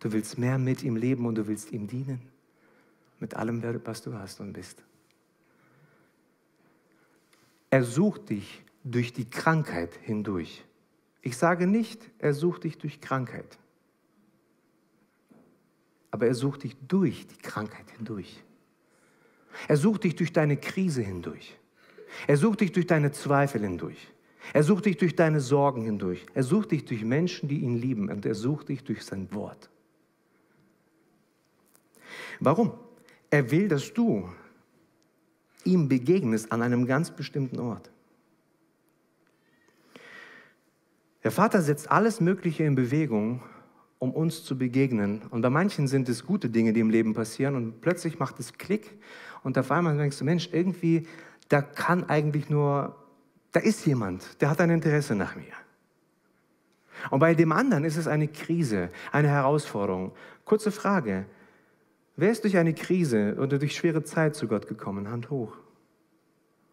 du 0.00 0.12
willst 0.12 0.36
mehr 0.36 0.58
mit 0.58 0.82
ihm 0.82 0.96
leben 0.96 1.24
und 1.24 1.36
du 1.36 1.46
willst 1.46 1.72
ihm 1.72 1.86
dienen. 1.86 2.20
Mit 3.18 3.34
allem, 3.34 3.62
was 3.86 4.02
du 4.02 4.12
hast 4.12 4.40
und 4.40 4.52
bist. 4.52 4.85
Er 7.70 7.82
sucht 7.82 8.30
dich 8.30 8.64
durch 8.84 9.12
die 9.12 9.28
Krankheit 9.28 9.98
hindurch. 10.02 10.64
Ich 11.22 11.36
sage 11.36 11.66
nicht, 11.66 12.08
er 12.18 12.34
sucht 12.34 12.64
dich 12.64 12.78
durch 12.78 13.00
Krankheit. 13.00 13.58
Aber 16.10 16.26
er 16.26 16.34
sucht 16.34 16.62
dich 16.62 16.76
durch 16.86 17.26
die 17.26 17.38
Krankheit 17.38 17.90
hindurch. 17.96 18.42
Er 19.68 19.76
sucht 19.76 20.04
dich 20.04 20.14
durch 20.14 20.32
deine 20.32 20.56
Krise 20.56 21.02
hindurch. 21.02 21.58
Er 22.26 22.36
sucht 22.36 22.60
dich 22.60 22.72
durch 22.72 22.86
deine 22.86 23.10
Zweifel 23.10 23.62
hindurch. 23.62 24.12
Er 24.52 24.62
sucht 24.62 24.86
dich 24.86 24.96
durch 24.96 25.16
deine 25.16 25.40
Sorgen 25.40 25.82
hindurch. 25.82 26.24
Er 26.34 26.44
sucht 26.44 26.70
dich 26.70 26.84
durch 26.84 27.02
Menschen, 27.02 27.48
die 27.48 27.60
ihn 27.60 27.76
lieben. 27.76 28.08
Und 28.08 28.24
er 28.24 28.34
sucht 28.34 28.68
dich 28.68 28.84
durch 28.84 29.04
sein 29.04 29.32
Wort. 29.32 29.68
Warum? 32.38 32.72
Er 33.30 33.50
will, 33.50 33.68
dass 33.68 33.92
du 33.92 34.28
ihm 35.66 35.88
begegnest 35.88 36.52
an 36.52 36.62
einem 36.62 36.86
ganz 36.86 37.10
bestimmten 37.10 37.58
Ort. 37.58 37.90
Der 41.24 41.32
Vater 41.32 41.60
setzt 41.60 41.90
alles 41.90 42.20
Mögliche 42.20 42.64
in 42.64 42.76
Bewegung, 42.76 43.42
um 43.98 44.12
uns 44.12 44.44
zu 44.44 44.56
begegnen. 44.56 45.22
Und 45.30 45.42
bei 45.42 45.50
manchen 45.50 45.88
sind 45.88 46.08
es 46.08 46.24
gute 46.24 46.48
Dinge, 46.48 46.72
die 46.72 46.80
im 46.80 46.90
Leben 46.90 47.14
passieren 47.14 47.56
und 47.56 47.80
plötzlich 47.80 48.18
macht 48.18 48.38
es 48.38 48.52
Klick 48.52 48.94
und 49.42 49.58
auf 49.58 49.70
einmal 49.70 49.96
denkst 49.96 50.18
du, 50.18 50.24
Mensch, 50.24 50.48
irgendwie, 50.52 51.06
da 51.48 51.62
kann 51.62 52.08
eigentlich 52.08 52.50
nur, 52.50 52.96
da 53.52 53.60
ist 53.60 53.86
jemand, 53.86 54.40
der 54.40 54.50
hat 54.50 54.60
ein 54.60 54.70
Interesse 54.70 55.14
nach 55.14 55.36
mir. 55.36 55.44
Und 57.10 57.20
bei 57.20 57.34
dem 57.34 57.52
anderen 57.52 57.84
ist 57.84 57.96
es 57.96 58.06
eine 58.06 58.28
Krise, 58.28 58.90
eine 59.12 59.28
Herausforderung. 59.28 60.12
Kurze 60.44 60.72
Frage, 60.72 61.26
wer 62.16 62.30
ist 62.30 62.44
durch 62.44 62.56
eine 62.56 62.74
Krise 62.74 63.36
oder 63.38 63.58
durch 63.58 63.76
schwere 63.76 64.02
Zeit 64.02 64.34
zu 64.34 64.48
Gott 64.48 64.68
gekommen? 64.68 65.10
Hand 65.10 65.30
hoch. 65.30 65.56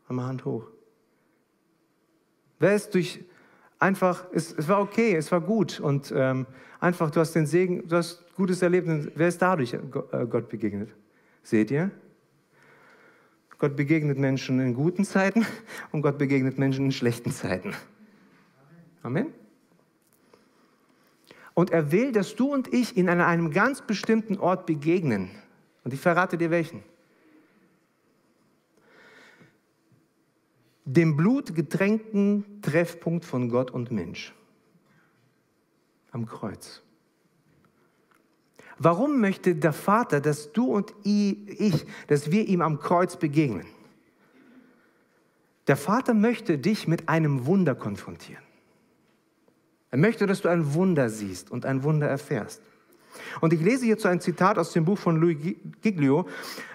Einmal 0.07 0.27
Hand 0.27 0.45
hoch. 0.45 0.67
Wer 2.59 2.75
ist 2.75 2.93
durch 2.93 3.23
einfach, 3.79 4.25
es, 4.31 4.53
es 4.53 4.67
war 4.67 4.81
okay, 4.81 5.15
es 5.15 5.31
war 5.31 5.41
gut 5.41 5.79
und 5.79 6.13
ähm, 6.15 6.45
einfach, 6.79 7.11
du 7.11 7.19
hast 7.19 7.33
den 7.33 7.45
Segen, 7.45 7.87
du 7.87 7.97
hast 7.97 8.23
Gutes 8.35 8.61
erlebt 8.61 8.87
und 8.87 9.11
wer 9.15 9.27
ist 9.27 9.41
dadurch 9.41 9.73
äh, 9.73 9.79
Gott 10.27 10.49
begegnet? 10.49 10.89
Seht 11.43 11.69
ihr? 11.71 11.91
Gott 13.59 13.75
begegnet 13.75 14.17
Menschen 14.17 14.59
in 14.59 14.73
guten 14.73 15.05
Zeiten 15.05 15.45
und 15.91 16.01
Gott 16.01 16.17
begegnet 16.17 16.57
Menschen 16.57 16.85
in 16.85 16.91
schlechten 16.91 17.31
Zeiten. 17.31 17.73
Amen. 19.03 19.27
Und 21.53 21.71
er 21.71 21.91
will, 21.91 22.11
dass 22.11 22.35
du 22.35 22.51
und 22.51 22.73
ich 22.73 22.97
ihn 22.97 23.09
an 23.09 23.21
einem 23.21 23.51
ganz 23.51 23.81
bestimmten 23.81 24.37
Ort 24.37 24.65
begegnen. 24.65 25.29
Und 25.83 25.93
ich 25.93 25.99
verrate 25.99 26.37
dir 26.37 26.49
welchen. 26.49 26.83
dem 30.85 31.15
blutgetränkten 31.15 32.61
Treffpunkt 32.61 33.25
von 33.25 33.49
Gott 33.49 33.71
und 33.71 33.91
Mensch 33.91 34.33
am 36.11 36.25
Kreuz. 36.25 36.81
Warum 38.77 39.21
möchte 39.21 39.55
der 39.55 39.73
Vater, 39.73 40.19
dass 40.19 40.51
du 40.51 40.65
und 40.65 40.93
ich, 41.03 41.85
dass 42.07 42.31
wir 42.31 42.47
ihm 42.47 42.61
am 42.61 42.79
Kreuz 42.79 43.17
begegnen? 43.17 43.65
Der 45.67 45.77
Vater 45.77 46.13
möchte 46.13 46.57
dich 46.57 46.87
mit 46.87 47.07
einem 47.07 47.45
Wunder 47.45 47.75
konfrontieren. 47.75 48.43
Er 49.93 49.99
möchte, 49.99 50.25
dass 50.25 50.41
du 50.41 50.49
ein 50.49 50.73
Wunder 50.73 51.07
siehst 51.07 51.51
und 51.51 51.67
ein 51.67 51.83
Wunder 51.83 52.07
erfährst. 52.07 52.63
Und 53.41 53.53
ich 53.53 53.61
lese 53.61 53.85
hierzu 53.85 54.07
ein 54.07 54.19
Zitat 54.19 54.57
aus 54.57 54.73
dem 54.73 54.85
Buch 54.85 54.97
von 54.97 55.17
Louis 55.17 55.37
Giglio. 55.83 56.25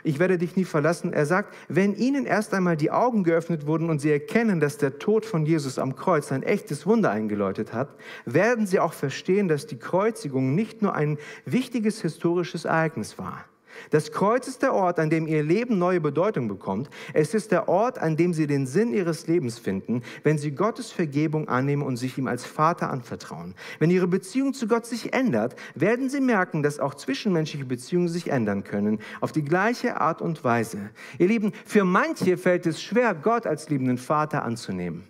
Ich 0.04 0.20
werde 0.20 0.38
dich 0.38 0.54
nie 0.54 0.64
verlassen. 0.64 1.12
Er 1.12 1.26
sagt, 1.26 1.52
wenn 1.66 1.96
ihnen 1.96 2.26
erst 2.26 2.54
einmal 2.54 2.76
die 2.76 2.92
Augen 2.92 3.24
geöffnet 3.24 3.66
wurden 3.66 3.90
und 3.90 3.98
sie 3.98 4.12
erkennen, 4.12 4.60
dass 4.60 4.78
der 4.78 5.00
Tod 5.00 5.26
von 5.26 5.44
Jesus 5.44 5.80
am 5.80 5.96
Kreuz 5.96 6.30
ein 6.30 6.44
echtes 6.44 6.86
Wunder 6.86 7.10
eingeläutet 7.10 7.72
hat, 7.72 7.88
werden 8.24 8.68
sie 8.68 8.78
auch 8.78 8.92
verstehen, 8.92 9.48
dass 9.48 9.66
die 9.66 9.80
Kreuzigung 9.80 10.54
nicht 10.54 10.80
nur 10.80 10.94
ein 10.94 11.18
wichtiges 11.44 12.00
historisches 12.00 12.66
Ereignis 12.66 13.18
war. 13.18 13.46
Das 13.90 14.12
Kreuz 14.12 14.48
ist 14.48 14.62
der 14.62 14.74
Ort, 14.74 14.98
an 14.98 15.10
dem 15.10 15.26
ihr 15.26 15.42
Leben 15.42 15.78
neue 15.78 16.00
Bedeutung 16.00 16.48
bekommt. 16.48 16.90
Es 17.14 17.34
ist 17.34 17.52
der 17.52 17.68
Ort, 17.68 17.98
an 17.98 18.16
dem 18.16 18.34
sie 18.34 18.46
den 18.46 18.66
Sinn 18.66 18.92
ihres 18.92 19.26
Lebens 19.26 19.58
finden, 19.58 20.02
wenn 20.22 20.38
sie 20.38 20.52
Gottes 20.52 20.90
Vergebung 20.90 21.48
annehmen 21.48 21.82
und 21.82 21.96
sich 21.96 22.18
ihm 22.18 22.26
als 22.26 22.44
Vater 22.44 22.90
anvertrauen. 22.90 23.54
Wenn 23.78 23.90
ihre 23.90 24.08
Beziehung 24.08 24.54
zu 24.54 24.68
Gott 24.68 24.86
sich 24.86 25.12
ändert, 25.12 25.56
werden 25.74 26.08
sie 26.08 26.20
merken, 26.20 26.62
dass 26.62 26.80
auch 26.80 26.94
zwischenmenschliche 26.94 27.64
Beziehungen 27.64 28.08
sich 28.08 28.30
ändern 28.30 28.64
können, 28.64 28.98
auf 29.20 29.32
die 29.32 29.44
gleiche 29.44 30.00
Art 30.00 30.22
und 30.22 30.44
Weise. 30.44 30.90
Ihr 31.18 31.28
Lieben, 31.28 31.52
für 31.64 31.84
manche 31.84 32.36
fällt 32.36 32.66
es 32.66 32.82
schwer, 32.82 33.14
Gott 33.14 33.46
als 33.46 33.68
liebenden 33.68 33.98
Vater 33.98 34.42
anzunehmen. 34.42 35.04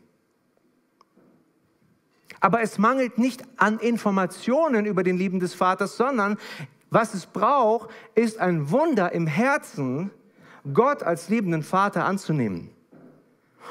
Aber 2.40 2.61
es 2.61 2.78
mangelt 2.78 3.18
nicht 3.18 3.42
an 3.57 3.78
Informationen 3.78 4.87
über 4.87 5.02
den 5.02 5.16
Lieben 5.16 5.40
des 5.40 5.54
Vaters, 5.54 5.96
sondern 5.96 6.37
was 6.90 7.14
es 7.14 7.27
braucht, 7.27 7.90
ist 8.14 8.38
ein 8.38 8.70
Wunder 8.70 9.12
im 9.12 9.27
Herzen, 9.27 10.11
Gott 10.72 11.03
als 11.03 11.29
liebenden 11.29 11.62
Vater 11.62 12.05
anzunehmen. 12.05 12.70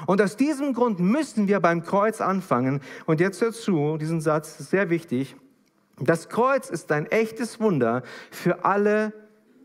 Und 0.06 0.22
aus 0.22 0.38
diesem 0.38 0.74
Grund 0.74 1.00
müssen 1.00 1.48
wir 1.48 1.60
beim 1.60 1.84
Kreuz 1.84 2.22
anfangen. 2.22 2.82
Und 3.06 3.20
jetzt 3.20 3.42
dazu, 3.42 3.98
diesen 3.98 4.22
Satz 4.22 4.60
ist 4.60 4.70
sehr 4.70 4.90
wichtig. 4.90 5.36
Das 6.00 6.30
Kreuz 6.30 6.70
ist 6.70 6.92
ein 6.92 7.08
echtes 7.08 7.60
Wunder 7.60 8.04
für 8.30 8.64
alle 8.64 9.14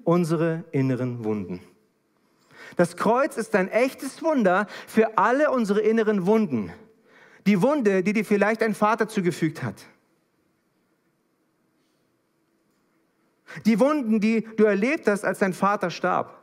unsere 0.04 0.64
inneren 0.72 1.24
Wunden. 1.24 1.60
Das 2.76 2.96
Kreuz 2.96 3.36
ist 3.36 3.54
ein 3.54 3.68
echtes 3.68 4.22
Wunder 4.22 4.66
für 4.86 5.18
alle 5.18 5.50
unsere 5.50 5.80
inneren 5.80 6.24
Wunden. 6.24 6.72
Die 7.46 7.60
Wunde, 7.60 8.02
die 8.02 8.14
dir 8.14 8.24
vielleicht 8.24 8.62
ein 8.62 8.74
Vater 8.74 9.08
zugefügt 9.08 9.62
hat. 9.62 9.74
Die 13.64 13.78
Wunden, 13.80 14.20
die 14.20 14.46
du 14.56 14.64
erlebt 14.64 15.06
hast, 15.06 15.24
als 15.24 15.38
dein 15.38 15.52
Vater 15.52 15.90
starb. 15.90 16.42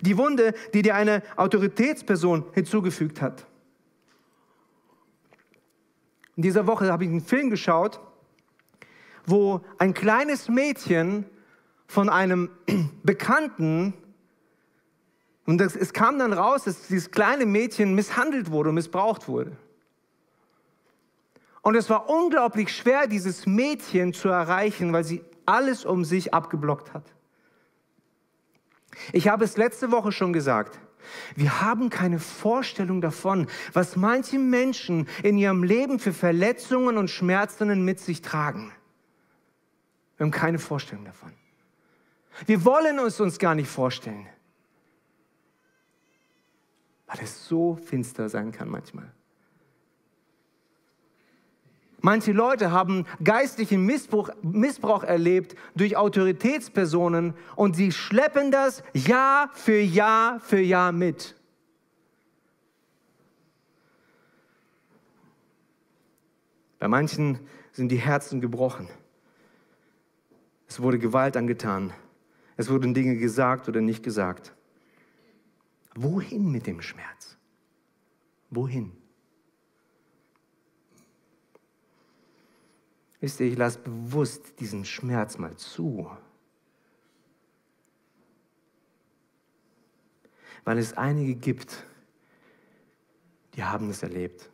Die 0.00 0.16
Wunde, 0.16 0.54
die 0.72 0.82
dir 0.82 0.94
eine 0.94 1.22
Autoritätsperson 1.36 2.44
hinzugefügt 2.52 3.20
hat. 3.20 3.46
In 6.36 6.42
dieser 6.42 6.66
Woche 6.66 6.90
habe 6.90 7.04
ich 7.04 7.10
einen 7.10 7.20
Film 7.20 7.50
geschaut, 7.50 8.00
wo 9.26 9.60
ein 9.78 9.92
kleines 9.92 10.48
Mädchen 10.48 11.26
von 11.86 12.08
einem 12.08 12.50
Bekannten, 13.02 13.94
und 15.44 15.60
es 15.60 15.92
kam 15.92 16.18
dann 16.18 16.32
raus, 16.32 16.64
dass 16.64 16.86
dieses 16.86 17.10
kleine 17.10 17.44
Mädchen 17.44 17.94
misshandelt 17.94 18.52
wurde 18.52 18.68
und 18.68 18.76
missbraucht 18.76 19.26
wurde. 19.26 19.56
Und 21.62 21.74
es 21.74 21.90
war 21.90 22.08
unglaublich 22.08 22.74
schwer, 22.74 23.06
dieses 23.06 23.46
Mädchen 23.46 24.12
zu 24.12 24.28
erreichen, 24.28 24.92
weil 24.92 25.04
sie 25.04 25.22
alles 25.44 25.84
um 25.84 26.04
sich 26.04 26.32
abgeblockt 26.32 26.94
hat. 26.94 27.04
Ich 29.12 29.28
habe 29.28 29.44
es 29.44 29.56
letzte 29.56 29.90
Woche 29.90 30.12
schon 30.12 30.32
gesagt. 30.32 30.78
Wir 31.34 31.60
haben 31.60 31.90
keine 31.90 32.18
Vorstellung 32.18 33.00
davon, 33.00 33.46
was 33.72 33.96
manche 33.96 34.38
Menschen 34.38 35.08
in 35.22 35.38
ihrem 35.38 35.62
Leben 35.62 35.98
für 35.98 36.12
Verletzungen 36.12 36.96
und 36.96 37.08
Schmerzen 37.08 37.84
mit 37.84 38.00
sich 38.00 38.22
tragen. 38.22 38.72
Wir 40.16 40.24
haben 40.24 40.30
keine 40.30 40.58
Vorstellung 40.58 41.04
davon. 41.04 41.32
Wir 42.46 42.64
wollen 42.64 42.98
es 42.98 43.20
uns 43.20 43.38
gar 43.38 43.54
nicht 43.54 43.68
vorstellen, 43.68 44.26
weil 47.06 47.20
es 47.22 47.46
so 47.46 47.76
finster 47.76 48.28
sein 48.28 48.52
kann 48.52 48.68
manchmal. 48.68 49.12
Manche 52.02 52.32
Leute 52.32 52.70
haben 52.70 53.04
geistlichen 53.22 53.84
Missbrauch, 53.84 54.30
Missbrauch, 54.42 55.04
erlebt 55.04 55.54
durch 55.74 55.96
Autoritätspersonen 55.96 57.34
und 57.56 57.76
sie 57.76 57.92
schleppen 57.92 58.50
das 58.50 58.82
Jahr 58.94 59.50
für 59.52 59.80
Jahr 59.80 60.40
für 60.40 60.60
Jahr 60.60 60.92
mit. 60.92 61.36
Bei 66.78 66.88
manchen 66.88 67.38
sind 67.72 67.90
die 67.90 67.98
Herzen 67.98 68.40
gebrochen. 68.40 68.88
Es 70.66 70.80
wurde 70.80 70.98
Gewalt 70.98 71.36
angetan. 71.36 71.92
Es 72.56 72.70
wurden 72.70 72.94
Dinge 72.94 73.16
gesagt 73.16 73.68
oder 73.68 73.80
nicht 73.80 74.02
gesagt. 74.02 74.54
Wohin 75.94 76.50
mit 76.50 76.66
dem 76.66 76.80
Schmerz? 76.80 77.36
Wohin? 78.50 78.99
Wisst 83.20 83.40
ihr, 83.40 83.46
ich 83.46 83.56
lasse 83.56 83.78
bewusst 83.78 84.60
diesen 84.60 84.84
Schmerz 84.84 85.36
mal 85.38 85.54
zu. 85.56 86.10
Weil 90.64 90.78
es 90.78 90.96
einige 90.96 91.34
gibt, 91.34 91.84
die 93.54 93.64
haben 93.64 93.90
es 93.90 94.02
erlebt. 94.02 94.50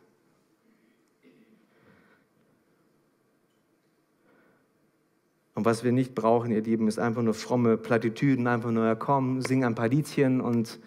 Und 5.53 5.65
was 5.65 5.83
wir 5.83 5.91
nicht 5.91 6.13
brauchen, 6.13 6.51
ihr 6.51 6.61
Lieben, 6.61 6.87
ist 6.87 6.99
einfach 6.99 7.23
nur 7.23 7.33
fromme 7.33 7.77
Plattitüden, 7.77 8.45
einfach 8.45 8.69
nur, 8.69 8.85
ja, 8.85 8.95
komm, 8.95 9.41
sing 9.41 9.63
ein 9.65 9.73
paar 9.73 9.87
Liedchen 9.87 10.39
und 10.39 10.79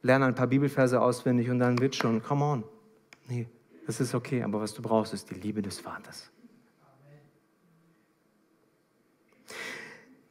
lerne 0.00 0.26
ein 0.26 0.34
paar 0.34 0.46
Bibelverse 0.46 1.00
auswendig 1.00 1.50
und 1.50 1.58
dann 1.58 1.78
wird 1.78 1.94
schon, 1.94 2.22
come 2.22 2.44
on. 2.44 2.64
Nee, 3.28 3.48
das 3.88 4.00
ist 4.00 4.14
okay, 4.14 4.42
aber 4.42 4.60
was 4.60 4.74
du 4.74 4.82
brauchst, 4.82 5.14
ist 5.14 5.30
die 5.30 5.34
Liebe 5.34 5.62
des 5.62 5.80
Vaters. 5.80 6.30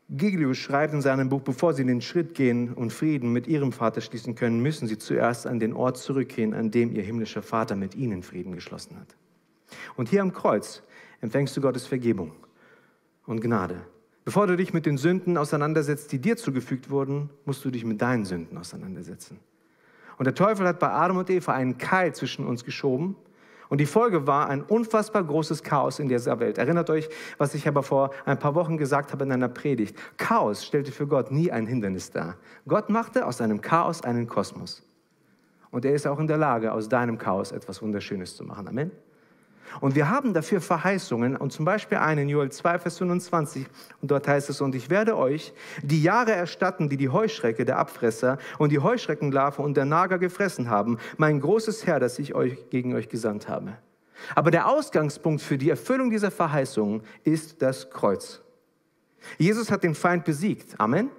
Giglio 0.09 0.53
schreibt 0.53 0.93
in 0.93 1.01
seinem 1.01 1.27
Buch, 1.27 1.41
bevor 1.41 1.73
sie 1.73 1.83
den 1.83 2.01
Schritt 2.01 2.35
gehen 2.35 2.71
und 2.71 2.93
Frieden 2.93 3.33
mit 3.33 3.47
ihrem 3.47 3.71
Vater 3.71 4.01
schließen 4.01 4.35
können, 4.35 4.61
müssen 4.61 4.87
sie 4.87 4.99
zuerst 4.99 5.47
an 5.47 5.59
den 5.59 5.73
Ort 5.73 5.97
zurückgehen, 5.97 6.53
an 6.53 6.69
dem 6.69 6.93
ihr 6.95 7.01
himmlischer 7.01 7.41
Vater 7.41 7.75
mit 7.75 7.95
ihnen 7.95 8.21
Frieden 8.21 8.51
geschlossen 8.51 8.95
hat. 8.99 9.15
Und 9.95 10.09
hier 10.09 10.21
am 10.21 10.33
Kreuz 10.33 10.83
empfängst 11.21 11.57
du 11.57 11.61
Gottes 11.61 11.87
Vergebung. 11.87 12.33
und 13.25 13.41
Gnade. 13.41 13.81
Bevor 14.23 14.45
du 14.45 14.55
dich 14.55 14.71
mit 14.71 14.85
den 14.85 14.99
Sünden 14.99 15.35
auseinandersetzt, 15.35 16.11
die 16.11 16.19
dir 16.19 16.37
zugefügt 16.37 16.91
wurden, 16.91 17.31
musst 17.45 17.65
du 17.65 17.71
dich 17.71 17.83
mit 17.83 18.03
deinen 18.03 18.23
Sünden 18.23 18.55
auseinandersetzen. 18.55 19.39
Und 20.19 20.25
der 20.25 20.35
Teufel 20.35 20.67
hat 20.67 20.77
bei 20.77 20.91
Adam 20.91 21.17
und 21.17 21.29
Eva 21.31 21.53
einen 21.53 21.79
Keil 21.79 22.13
zwischen 22.13 22.45
uns 22.45 22.63
geschoben. 22.63 23.15
Und 23.69 23.79
die 23.79 23.85
Folge 23.85 24.27
war 24.27 24.47
ein 24.49 24.63
unfassbar 24.63 25.23
großes 25.23 25.63
Chaos 25.63 25.99
in 25.99 26.07
dieser 26.07 26.39
Welt. 26.39 26.57
Erinnert 26.57 26.89
euch, 26.89 27.09
was 27.37 27.53
ich 27.53 27.67
aber 27.67 27.83
vor 27.83 28.11
ein 28.25 28.39
paar 28.39 28.55
Wochen 28.55 28.77
gesagt 28.77 29.11
habe 29.11 29.25
in 29.25 29.31
einer 29.31 29.49
Predigt. 29.49 29.97
Chaos 30.17 30.65
stellte 30.65 30.91
für 30.91 31.07
Gott 31.07 31.31
nie 31.31 31.51
ein 31.51 31.67
Hindernis 31.67 32.11
dar. 32.11 32.37
Gott 32.67 32.89
machte 32.89 33.25
aus 33.25 33.41
einem 33.41 33.61
Chaos 33.61 34.03
einen 34.03 34.27
Kosmos. 34.27 34.83
Und 35.71 35.85
er 35.85 35.93
ist 35.93 36.07
auch 36.07 36.19
in 36.19 36.27
der 36.27 36.37
Lage, 36.37 36.71
aus 36.71 36.87
deinem 36.87 37.17
Chaos 37.17 37.51
etwas 37.51 37.81
Wunderschönes 37.81 38.35
zu 38.35 38.43
machen. 38.43 38.67
Amen. 38.67 38.91
Und 39.81 39.95
wir 39.95 40.09
haben 40.09 40.33
dafür 40.33 40.61
Verheißungen 40.61 41.35
und 41.35 41.51
zum 41.51 41.65
Beispiel 41.65 41.97
einen 41.97 42.23
in 42.23 42.29
Joel 42.29 42.51
2, 42.51 42.79
Vers 42.79 42.97
25 42.97 43.65
und 44.01 44.11
dort 44.11 44.27
heißt 44.27 44.49
es, 44.49 44.61
und 44.61 44.75
ich 44.75 44.89
werde 44.89 45.17
euch 45.17 45.53
die 45.83 46.01
Jahre 46.01 46.31
erstatten, 46.31 46.89
die 46.89 46.97
die 46.97 47.09
Heuschrecke, 47.09 47.65
der 47.65 47.77
Abfresser 47.77 48.37
und 48.57 48.71
die 48.71 48.79
Heuschreckenlarve 48.79 49.61
und 49.61 49.77
der 49.77 49.85
Nager 49.85 50.19
gefressen 50.19 50.69
haben, 50.69 50.97
mein 51.17 51.39
großes 51.39 51.85
Herr, 51.85 51.99
das 51.99 52.19
ich 52.19 52.33
euch 52.33 52.69
gegen 52.69 52.95
euch 52.95 53.09
gesandt 53.09 53.47
habe. 53.47 53.77
Aber 54.35 54.51
der 54.51 54.67
Ausgangspunkt 54.67 55.41
für 55.41 55.57
die 55.57 55.69
Erfüllung 55.69 56.09
dieser 56.09 56.31
Verheißungen 56.31 57.01
ist 57.23 57.61
das 57.61 57.89
Kreuz. 57.89 58.41
Jesus 59.37 59.71
hat 59.71 59.83
den 59.83 59.95
Feind 59.95 60.25
besiegt. 60.25 60.79
Amen. 60.79 61.09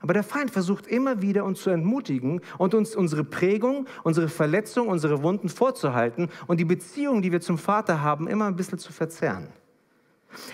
Aber 0.00 0.14
der 0.14 0.22
Feind 0.22 0.50
versucht 0.50 0.86
immer 0.86 1.20
wieder, 1.20 1.44
uns 1.44 1.60
zu 1.60 1.70
entmutigen 1.70 2.40
und 2.56 2.74
uns 2.74 2.96
unsere 2.96 3.22
Prägung, 3.22 3.86
unsere 4.02 4.28
Verletzung, 4.28 4.88
unsere 4.88 5.22
Wunden 5.22 5.48
vorzuhalten 5.48 6.30
und 6.46 6.58
die 6.58 6.64
Beziehung, 6.64 7.20
die 7.20 7.32
wir 7.32 7.40
zum 7.40 7.58
Vater 7.58 8.00
haben, 8.00 8.26
immer 8.26 8.46
ein 8.46 8.56
bisschen 8.56 8.78
zu 8.78 8.92
verzerren. 8.92 9.48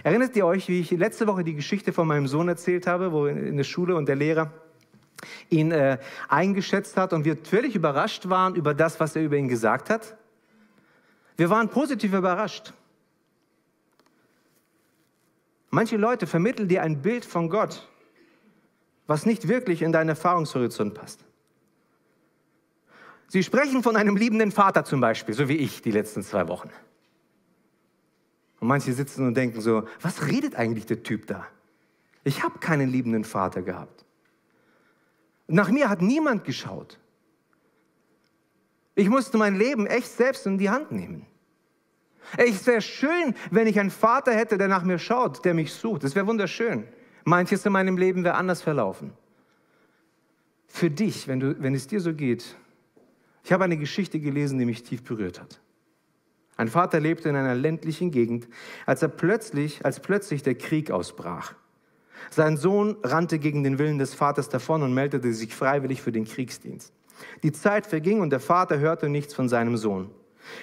Erinnert 0.03 0.35
ihr 0.37 0.47
euch, 0.47 0.69
wie 0.69 0.81
ich 0.81 0.91
letzte 0.91 1.27
Woche 1.27 1.45
die 1.45 1.55
Geschichte 1.55 1.93
von 1.93 2.09
meinem 2.09 2.27
Sohn 2.27 2.49
erzählt 2.49 2.87
habe, 2.87 3.13
wo 3.13 3.27
in 3.27 3.57
der 3.57 3.65
Schule 3.65 3.95
und 3.95 4.09
der 4.09 4.17
Lehrer 4.17 4.53
ihn 5.49 5.71
äh, 5.71 5.99
eingeschätzt 6.29 6.97
hat 6.97 7.13
und 7.13 7.25
wir 7.25 7.37
völlig 7.37 7.75
überrascht 7.75 8.29
waren 8.29 8.55
über 8.55 8.75
das, 8.75 8.99
was 9.01 9.17
er 9.17 9.23
über 9.23 9.37
ihn 9.37 9.49
gesagt 9.49 9.91
hat? 9.91 10.17
Wir 11.37 11.51
waren 11.51 11.69
positiv 11.69 12.15
überrascht. 12.15 12.73
Manche 15.71 15.97
Leute 15.97 16.27
vermitteln 16.27 16.69
dir 16.69 16.83
ein 16.83 17.03
Bild 17.03 17.25
von 17.25 17.51
Gott, 17.51 17.87
was 19.07 19.27
nicht 19.27 19.49
wirklich 19.49 19.83
in 19.83 19.93
deinen 19.93 20.11
Erfahrungshorizont 20.11 20.95
passt. 20.95 21.25
Sie 23.29 23.43
sprechen 23.43 23.83
von 23.83 23.97
einem 23.97 24.17
liebenden 24.17 24.53
Vater 24.53 24.85
zum 24.85 25.01
Beispiel, 25.01 25.35
so 25.35 25.49
wie 25.49 25.57
ich 25.57 25.83
die 25.83 25.91
letzten 25.91 26.23
zwei 26.23 26.49
Wochen. 26.49 26.71
Und 28.61 28.69
manche 28.69 28.93
sitzen 28.93 29.27
und 29.27 29.35
denken 29.35 29.61
so, 29.61 29.87
was 30.01 30.27
redet 30.27 30.57
eigentlich 30.57 30.87
der 30.87 31.03
Typ 31.03 31.27
da? 31.27 31.47
Ich 32.25 32.43
habe 32.43 32.59
keinen 32.59 32.91
liebenden 32.91 33.25
Vater 33.25 33.63
gehabt. 33.63 34.05
Nach 35.49 35.71
mir 35.71 35.89
hat 35.89 36.03
niemand 36.03 36.45
geschaut. 36.45 36.99
Ich 38.95 39.09
musste 39.09 39.39
mein 39.39 39.57
Leben 39.57 39.87
echt 39.87 40.11
selbst 40.11 40.47
in 40.47 40.59
die 40.59 40.71
Hand 40.71 40.91
nehmen. 40.91 41.27
Es 42.37 42.67
wäre 42.67 42.81
schön, 42.81 43.35
wenn 43.51 43.67
ich 43.67 43.79
einen 43.79 43.91
Vater 43.91 44.33
hätte, 44.33 44.59
der 44.59 44.69
nach 44.69 44.83
mir 44.83 44.99
schaut, 44.99 45.45
der 45.45 45.55
mich 45.55 45.73
sucht. 45.73 46.03
Das 46.03 46.15
wäre 46.15 46.27
wunderschön. 46.27 46.89
Manches 47.29 47.67
in 47.67 47.73
meinem 47.73 47.99
Leben 47.99 48.23
wäre 48.23 48.37
anders 48.37 48.63
verlaufen. 48.63 49.13
Für 50.69 50.91
dich, 50.91 51.27
wenn, 51.27 51.41
du, 51.41 51.61
wenn 51.61 51.75
es 51.75 51.89
dir 51.89 52.01
so 52.01 52.15
geht, 52.15 52.57
ich 53.43 53.53
habe 53.53 53.65
eine 53.65 53.77
Geschichte 53.77 54.21
gelesen, 54.21 54.61
die 54.61 54.65
mich 54.65 54.85
tief 54.85 55.03
berührt 55.03 55.41
hat. 55.41 55.61
Ein 56.57 56.69
Vater 56.69 57.01
lebte 57.01 57.29
in 57.29 57.35
einer 57.35 57.57
ländlichen 57.57 58.13
Gegend, 58.13 58.47
als 58.87 59.03
er 59.03 59.09
plötzlich, 59.09 59.85
als 59.85 59.99
plötzlich 59.99 60.45
der 60.45 60.55
Krieg 60.55 60.93
ausbrach. 60.93 61.55
Sein 62.31 62.57
Sohn 62.57 62.97
rannte 63.03 63.41
gegen 63.41 63.65
den 63.65 63.81
Willen 63.81 63.99
des 63.99 64.15
Vaters 64.15 64.49
davon 64.49 64.85
und 64.85 64.95
meldete 64.95 65.33
sich 65.33 65.53
freiwillig 65.53 66.03
für 66.03 66.13
den 66.13 66.27
Kriegsdienst. 66.27 66.93
Die 67.43 67.51
Zeit 67.51 67.89
verging 67.89 68.21
und 68.21 68.31
der 68.31 68.41
Vater 68.41 68.79
hörte 68.79 69.09
nichts 69.09 69.35
von 69.35 69.49
seinem 69.49 69.77
Sohn. 69.77 70.13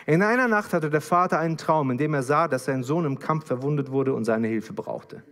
In 0.06 0.23
einer 0.23 0.47
Nacht 0.47 0.71
hatte 0.71 0.89
der 0.89 1.02
Vater 1.02 1.39
einen 1.39 1.58
Traum, 1.58 1.91
in 1.91 1.97
dem 1.97 2.13
er 2.13 2.23
sah, 2.23 2.47
dass 2.47 2.65
sein 2.65 2.84
Sohn 2.84 3.04
im 3.04 3.19
Kampf 3.19 3.47
verwundet 3.47 3.91
wurde 3.91 4.13
und 4.13 4.23
seine 4.23 4.47
Hilfe 4.47 4.71
brauchte. 4.71 5.23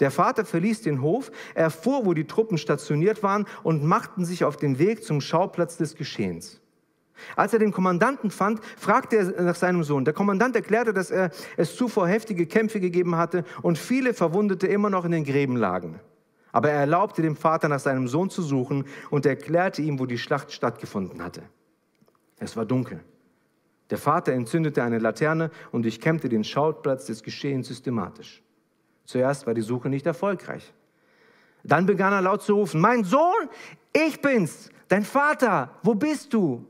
Der 0.00 0.10
Vater 0.10 0.44
verließ 0.44 0.82
den 0.82 1.02
Hof, 1.02 1.30
erfuhr, 1.54 2.04
wo 2.04 2.14
die 2.14 2.26
Truppen 2.26 2.58
stationiert 2.58 3.22
waren 3.22 3.46
und 3.62 3.84
machten 3.84 4.24
sich 4.24 4.44
auf 4.44 4.56
den 4.56 4.78
Weg 4.78 5.04
zum 5.04 5.20
Schauplatz 5.20 5.76
des 5.76 5.94
Geschehens. 5.94 6.60
Als 7.36 7.52
er 7.52 7.58
den 7.58 7.72
Kommandanten 7.72 8.30
fand, 8.30 8.60
fragte 8.76 9.16
er 9.16 9.42
nach 9.42 9.54
seinem 9.54 9.84
Sohn. 9.84 10.04
Der 10.04 10.14
Kommandant 10.14 10.56
erklärte, 10.56 10.92
dass 10.92 11.10
er 11.10 11.30
es 11.56 11.76
zuvor 11.76 12.08
heftige 12.08 12.46
Kämpfe 12.46 12.80
gegeben 12.80 13.16
hatte 13.16 13.44
und 13.62 13.78
viele 13.78 14.14
Verwundete 14.14 14.66
immer 14.66 14.90
noch 14.90 15.04
in 15.04 15.12
den 15.12 15.24
Gräben 15.24 15.56
lagen. 15.56 16.00
Aber 16.52 16.70
er 16.70 16.80
erlaubte 16.80 17.22
dem 17.22 17.36
Vater 17.36 17.68
nach 17.68 17.80
seinem 17.80 18.08
Sohn 18.08 18.30
zu 18.30 18.42
suchen 18.42 18.86
und 19.10 19.26
erklärte 19.26 19.82
ihm, 19.82 19.98
wo 19.98 20.06
die 20.06 20.18
Schlacht 20.18 20.52
stattgefunden 20.52 21.22
hatte. 21.22 21.42
Es 22.38 22.56
war 22.56 22.64
dunkel. 22.64 23.00
Der 23.90 23.98
Vater 23.98 24.32
entzündete 24.32 24.82
eine 24.82 24.98
Laterne 24.98 25.50
und 25.72 25.82
durchkämmte 25.82 26.28
den 26.28 26.44
Schauplatz 26.44 27.06
des 27.06 27.22
Geschehens 27.22 27.68
systematisch. 27.68 28.42
Zuerst 29.04 29.46
war 29.46 29.54
die 29.54 29.60
Suche 29.60 29.88
nicht 29.88 30.06
erfolgreich. 30.06 30.72
Dann 31.62 31.86
begann 31.86 32.12
er 32.12 32.22
laut 32.22 32.42
zu 32.42 32.54
rufen, 32.54 32.80
mein 32.80 33.04
Sohn, 33.04 33.48
ich 33.92 34.20
bin's, 34.20 34.70
dein 34.88 35.04
Vater, 35.04 35.76
wo 35.82 35.94
bist 35.94 36.32
du? 36.32 36.66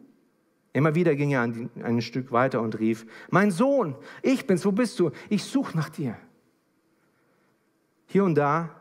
Immer 0.72 0.94
wieder 0.94 1.14
ging 1.16 1.32
er 1.32 1.42
ein 1.42 2.02
Stück 2.02 2.32
weiter 2.32 2.60
und 2.60 2.78
rief, 2.78 3.06
mein 3.30 3.50
Sohn, 3.50 3.96
ich 4.22 4.46
bin's, 4.46 4.64
wo 4.64 4.72
bist 4.72 4.98
du? 4.98 5.10
Ich 5.28 5.44
suche 5.44 5.76
nach 5.76 5.88
dir. 5.88 6.16
Hier 8.06 8.24
und 8.24 8.34
da 8.34 8.80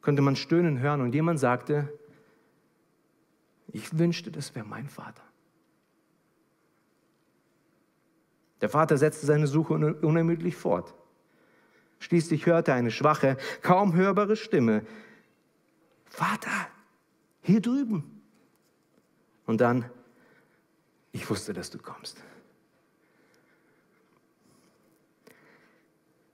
könnte 0.00 0.22
man 0.22 0.36
stöhnen 0.36 0.80
hören 0.80 1.00
und 1.00 1.14
jemand 1.14 1.38
sagte, 1.38 1.92
ich 3.68 3.98
wünschte, 3.98 4.30
das 4.30 4.54
wäre 4.54 4.66
mein 4.66 4.88
Vater. 4.88 5.22
Der 8.60 8.68
Vater 8.68 8.98
setzte 8.98 9.26
seine 9.26 9.46
Suche 9.46 9.74
unermüdlich 9.74 10.56
fort. 10.56 10.94
Schließlich 12.00 12.46
hörte 12.46 12.72
eine 12.72 12.90
schwache, 12.90 13.36
kaum 13.62 13.94
hörbare 13.94 14.34
Stimme. 14.34 14.84
Vater, 16.06 16.68
hier 17.42 17.60
drüben. 17.60 18.22
Und 19.46 19.60
dann, 19.60 19.84
ich 21.12 21.28
wusste, 21.30 21.52
dass 21.52 21.70
du 21.70 21.78
kommst. 21.78 22.22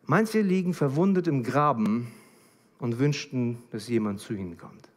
Manche 0.04 0.40
liegen 0.40 0.72
verwundet 0.72 1.26
im 1.26 1.42
Graben 1.42 2.12
und 2.78 2.98
wünschten, 3.00 3.62
dass 3.70 3.88
jemand 3.88 4.20
zu 4.20 4.34
ihnen 4.34 4.56
kommt. 4.56 4.88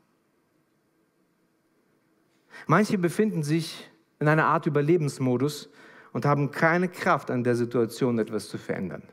Manche 2.68 3.00
befinden 3.00 3.42
sich 3.42 3.90
in 4.20 4.28
einer 4.28 4.46
Art 4.46 4.68
Überlebensmodus 4.68 5.70
und 6.12 6.26
haben 6.26 6.52
keine 6.52 6.90
Kraft, 6.90 7.32
an 7.32 7.44
der 7.44 7.56
Situation 7.56 8.20
etwas 8.20 8.50
zu 8.50 8.60
verändern. 8.60 9.04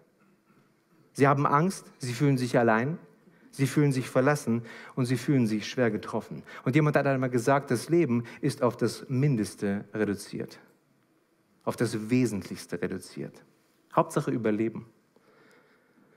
Sie 1.17 1.27
haben 1.27 1.47
Angst, 1.47 1.91
sie 1.97 2.13
fühlen 2.13 2.37
sich 2.37 2.59
allein, 2.59 2.99
sie 3.51 3.67
fühlen 3.67 3.91
sich 3.91 4.11
verlassen 4.11 4.61
und 4.97 5.07
sie 5.07 5.17
fühlen 5.17 5.47
sich 5.47 5.67
schwer 5.67 5.91
getroffen. 5.91 6.43
Und 6.63 6.75
jemand 6.75 6.95
hat 6.95 7.07
einmal 7.07 7.31
gesagt, 7.31 7.71
das 7.71 7.89
Leben 7.89 8.25
ist 8.43 8.63
auf 8.63 8.77
das 8.77 9.09
Mindeste 9.09 9.87
reduziert, 9.95 10.59
auf 11.65 11.75
das 11.75 12.11
Wesentlichste 12.11 12.83
reduziert. 12.83 13.47
Hauptsache 13.95 14.31
Überleben. 14.31 14.85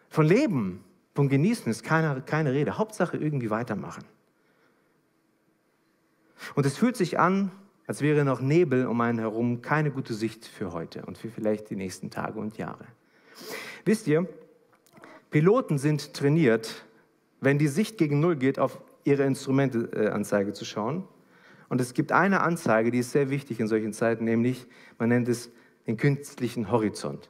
Von 0.09 0.25
Leben, 0.25 0.83
von 1.15 1.29
Genießen 1.29 1.71
ist 1.71 1.83
keine, 1.83 2.21
keine 2.21 2.51
Rede. 2.51 2.77
Hauptsache 2.77 3.15
irgendwie 3.15 3.49
weitermachen. 3.49 4.03
Und 6.55 6.65
es 6.65 6.75
fühlt 6.75 6.97
sich 6.97 7.17
an, 7.17 7.53
als 7.87 8.01
wäre 8.01 8.25
noch 8.25 8.41
Nebel 8.41 8.85
um 8.85 8.99
einen 8.99 9.19
herum, 9.19 9.61
keine 9.61 9.91
gute 9.91 10.13
Sicht 10.13 10.45
für 10.45 10.73
heute 10.73 11.05
und 11.05 11.17
für 11.17 11.29
vielleicht 11.29 11.69
die 11.69 11.77
nächsten 11.77 12.11
Tage 12.11 12.37
und 12.37 12.57
Jahre. 12.57 12.85
Wisst 13.85 14.05
ihr, 14.05 14.27
Piloten 15.29 15.77
sind 15.77 16.13
trainiert, 16.13 16.85
wenn 17.41 17.57
die 17.57 17.67
Sicht 17.67 17.97
gegen 17.97 18.19
Null 18.19 18.35
geht, 18.35 18.59
auf 18.59 18.81
ihre 19.03 19.23
Instrumenteanzeige 19.23 20.53
zu 20.53 20.65
schauen. 20.65 21.07
Und 21.69 21.79
es 21.79 21.93
gibt 21.93 22.11
eine 22.11 22.41
Anzeige, 22.41 22.91
die 22.91 22.99
ist 22.99 23.11
sehr 23.11 23.29
wichtig 23.29 23.59
in 23.59 23.67
solchen 23.67 23.93
Zeiten, 23.93 24.25
nämlich 24.25 24.65
man 24.97 25.09
nennt 25.09 25.27
es 25.27 25.51
den 25.87 25.97
künstlichen 25.97 26.71
Horizont. 26.71 27.29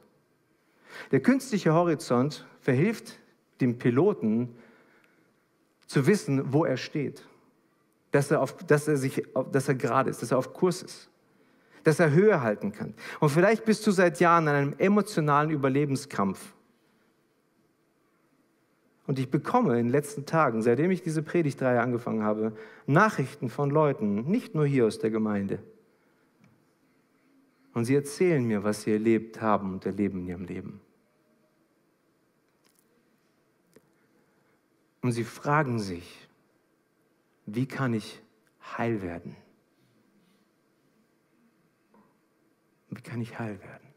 Der 1.12 1.20
künstliche 1.20 1.72
Horizont 1.74 2.46
verhilft 2.60 3.18
dem 3.60 3.78
Piloten 3.78 4.54
zu 5.86 6.06
wissen, 6.06 6.52
wo 6.52 6.64
er 6.64 6.76
steht, 6.76 7.24
dass 8.12 8.30
er, 8.30 8.40
auf, 8.40 8.56
dass 8.56 8.88
er, 8.88 8.96
sich, 8.96 9.22
dass 9.52 9.68
er 9.68 9.74
gerade 9.74 10.10
ist, 10.10 10.22
dass 10.22 10.30
er 10.30 10.38
auf 10.38 10.52
Kurs 10.52 10.82
ist, 10.82 11.08
dass 11.84 12.00
er 12.00 12.10
Höhe 12.10 12.40
halten 12.40 12.72
kann. 12.72 12.94
Und 13.20 13.28
vielleicht 13.28 13.64
bist 13.64 13.86
du 13.86 13.90
seit 13.90 14.20
Jahren 14.20 14.44
in 14.44 14.54
einem 14.54 14.74
emotionalen 14.78 15.50
Überlebenskampf 15.50 16.54
und 19.10 19.18
ich 19.18 19.28
bekomme 19.28 19.72
in 19.72 19.86
den 19.86 19.88
letzten 19.88 20.24
Tagen, 20.24 20.62
seitdem 20.62 20.92
ich 20.92 21.02
diese 21.02 21.24
Predigtreihe 21.24 21.80
angefangen 21.80 22.22
habe, 22.22 22.56
Nachrichten 22.86 23.48
von 23.48 23.68
Leuten, 23.68 24.30
nicht 24.30 24.54
nur 24.54 24.64
hier 24.64 24.86
aus 24.86 25.00
der 25.00 25.10
Gemeinde. 25.10 25.60
Und 27.74 27.86
sie 27.86 27.96
erzählen 27.96 28.44
mir, 28.44 28.62
was 28.62 28.82
sie 28.82 28.92
erlebt 28.92 29.40
haben 29.40 29.72
und 29.72 29.84
erleben 29.84 30.20
in 30.20 30.26
ihrem 30.28 30.44
Leben. 30.44 30.80
Und 35.02 35.10
sie 35.10 35.24
fragen 35.24 35.80
sich, 35.80 36.28
wie 37.46 37.66
kann 37.66 37.94
ich 37.94 38.22
heil 38.78 39.02
werden? 39.02 39.34
Wie 42.90 43.02
kann 43.02 43.20
ich 43.20 43.36
heil 43.40 43.60
werden? 43.60 43.89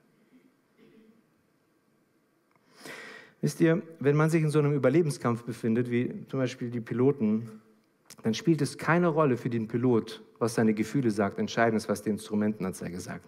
Wisst 3.43 3.59
ihr, 3.59 3.81
wenn 3.99 4.15
man 4.15 4.29
sich 4.29 4.41
in 4.41 4.49
so 4.49 4.59
einem 4.59 4.71
Überlebenskampf 4.71 5.43
befindet, 5.43 5.91
wie 5.91 6.25
zum 6.29 6.39
Beispiel 6.39 6.69
die 6.69 6.79
Piloten, 6.79 7.59
dann 8.21 8.33
spielt 8.33 8.61
es 8.61 8.77
keine 8.77 9.09
Rolle 9.09 9.35
für 9.35 9.49
den 9.49 9.67
Pilot, 9.67 10.23
was 10.39 10.55
seine 10.55 10.73
Gefühle 10.73 11.11
sagt. 11.11 11.39
Entscheidend 11.39 11.75
ist, 11.75 11.89
was 11.89 12.01
die 12.01 12.09
Instrumentenanzeige 12.09 13.01
sagt. 13.01 13.27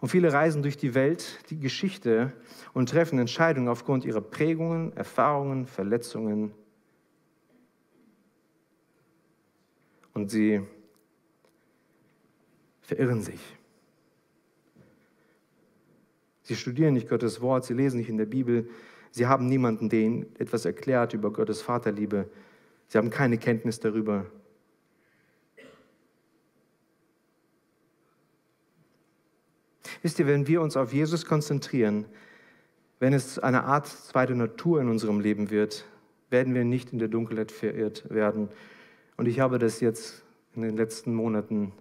Und 0.00 0.10
viele 0.10 0.34
reisen 0.34 0.60
durch 0.60 0.76
die 0.76 0.94
Welt, 0.94 1.38
die 1.48 1.58
Geschichte 1.58 2.34
und 2.74 2.90
treffen 2.90 3.18
Entscheidungen 3.18 3.68
aufgrund 3.68 4.04
ihrer 4.04 4.20
Prägungen, 4.20 4.94
Erfahrungen, 4.94 5.66
Verletzungen. 5.66 6.52
Und 10.12 10.30
sie 10.30 10.60
verirren 12.82 13.22
sich. 13.22 13.40
Sie 16.42 16.56
studieren 16.56 16.94
nicht 16.94 17.08
Gottes 17.08 17.40
Wort, 17.40 17.64
sie 17.64 17.74
lesen 17.74 17.98
nicht 17.98 18.08
in 18.08 18.18
der 18.18 18.26
Bibel, 18.26 18.68
sie 19.10 19.26
haben 19.26 19.46
niemanden, 19.48 19.88
der 19.88 20.00
ihnen 20.00 20.26
etwas 20.38 20.64
erklärt 20.64 21.14
über 21.14 21.32
Gottes 21.32 21.62
Vaterliebe, 21.62 22.28
sie 22.88 22.98
haben 22.98 23.10
keine 23.10 23.38
Kenntnis 23.38 23.78
darüber. 23.78 24.26
Wisst 30.02 30.18
ihr, 30.18 30.26
wenn 30.26 30.48
wir 30.48 30.60
uns 30.60 30.76
auf 30.76 30.92
Jesus 30.92 31.24
konzentrieren, 31.24 32.06
wenn 32.98 33.12
es 33.12 33.38
eine 33.38 33.64
Art 33.64 33.86
zweite 33.86 34.34
Natur 34.34 34.80
in 34.80 34.88
unserem 34.88 35.20
Leben 35.20 35.50
wird, 35.50 35.84
werden 36.30 36.54
wir 36.54 36.64
nicht 36.64 36.92
in 36.92 36.98
der 36.98 37.08
Dunkelheit 37.08 37.52
verirrt 37.52 38.10
werden. 38.10 38.48
Und 39.16 39.26
ich 39.26 39.38
habe 39.38 39.58
das 39.58 39.80
jetzt 39.80 40.24
in 40.54 40.62
den 40.62 40.76
letzten 40.76 41.14
Monaten, 41.14 41.72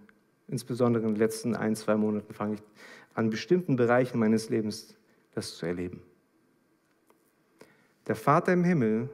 insbesondere 0.48 1.04
in 1.04 1.14
den 1.14 1.18
letzten 1.18 1.56
ein, 1.56 1.76
zwei 1.76 1.96
Monaten, 1.96 2.34
fange 2.34 2.56
ich 2.56 2.62
an 3.14 3.30
bestimmten 3.30 3.76
Bereichen 3.76 4.20
meines 4.20 4.50
Lebens 4.50 4.96
das 5.34 5.56
zu 5.56 5.66
erleben. 5.66 6.02
Der 8.08 8.16
Vater 8.16 8.54
im 8.54 8.64
Himmel 8.64 9.10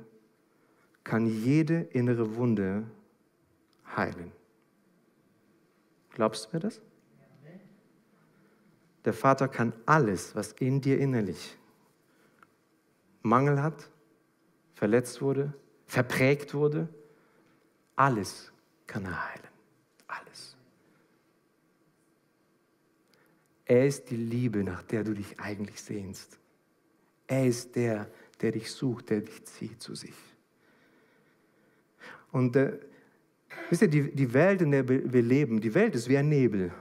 kann 1.03 1.27
jede 1.27 1.81
innere 1.81 2.35
Wunde 2.35 2.83
heilen. 3.95 4.31
Glaubst 6.11 6.45
du 6.45 6.57
mir 6.57 6.59
das? 6.59 6.81
Der 9.05 9.13
Vater 9.13 9.47
kann 9.47 9.71
alles, 9.85 10.35
was 10.35 10.51
in 10.53 10.81
dir 10.81 10.99
innerlich 10.99 11.57
Mangel 13.21 13.61
hat, 13.61 13.89
verletzt 14.73 15.21
wurde, 15.21 15.53
verprägt 15.85 16.53
wurde, 16.53 16.89
alles 17.95 18.51
kann 18.85 19.05
er 19.05 19.29
heilen. 19.29 19.47
Alles. 20.07 20.56
Er 23.67 23.85
ist 23.85 24.09
die 24.09 24.15
Liebe, 24.15 24.63
nach 24.63 24.81
der 24.83 25.03
du 25.03 25.13
dich 25.13 25.39
eigentlich 25.39 25.81
sehnst. 25.81 26.39
Er 27.27 27.45
ist 27.45 27.75
der, 27.75 28.09
der 28.41 28.53
dich 28.53 28.71
sucht, 28.71 29.09
der 29.09 29.21
dich 29.21 29.43
zieht 29.43 29.81
zu 29.81 29.93
sich. 29.93 30.15
Und 32.31 32.55
äh, 32.55 32.79
wisst 33.69 33.81
ihr, 33.81 33.89
die, 33.89 34.15
die 34.15 34.33
Welt, 34.33 34.61
in 34.61 34.71
der 34.71 34.87
wir 34.87 35.21
leben, 35.21 35.59
die 35.59 35.73
Welt 35.73 35.95
ist 35.95 36.07
wie 36.07 36.17
ein 36.17 36.29
Nebel. 36.29 36.71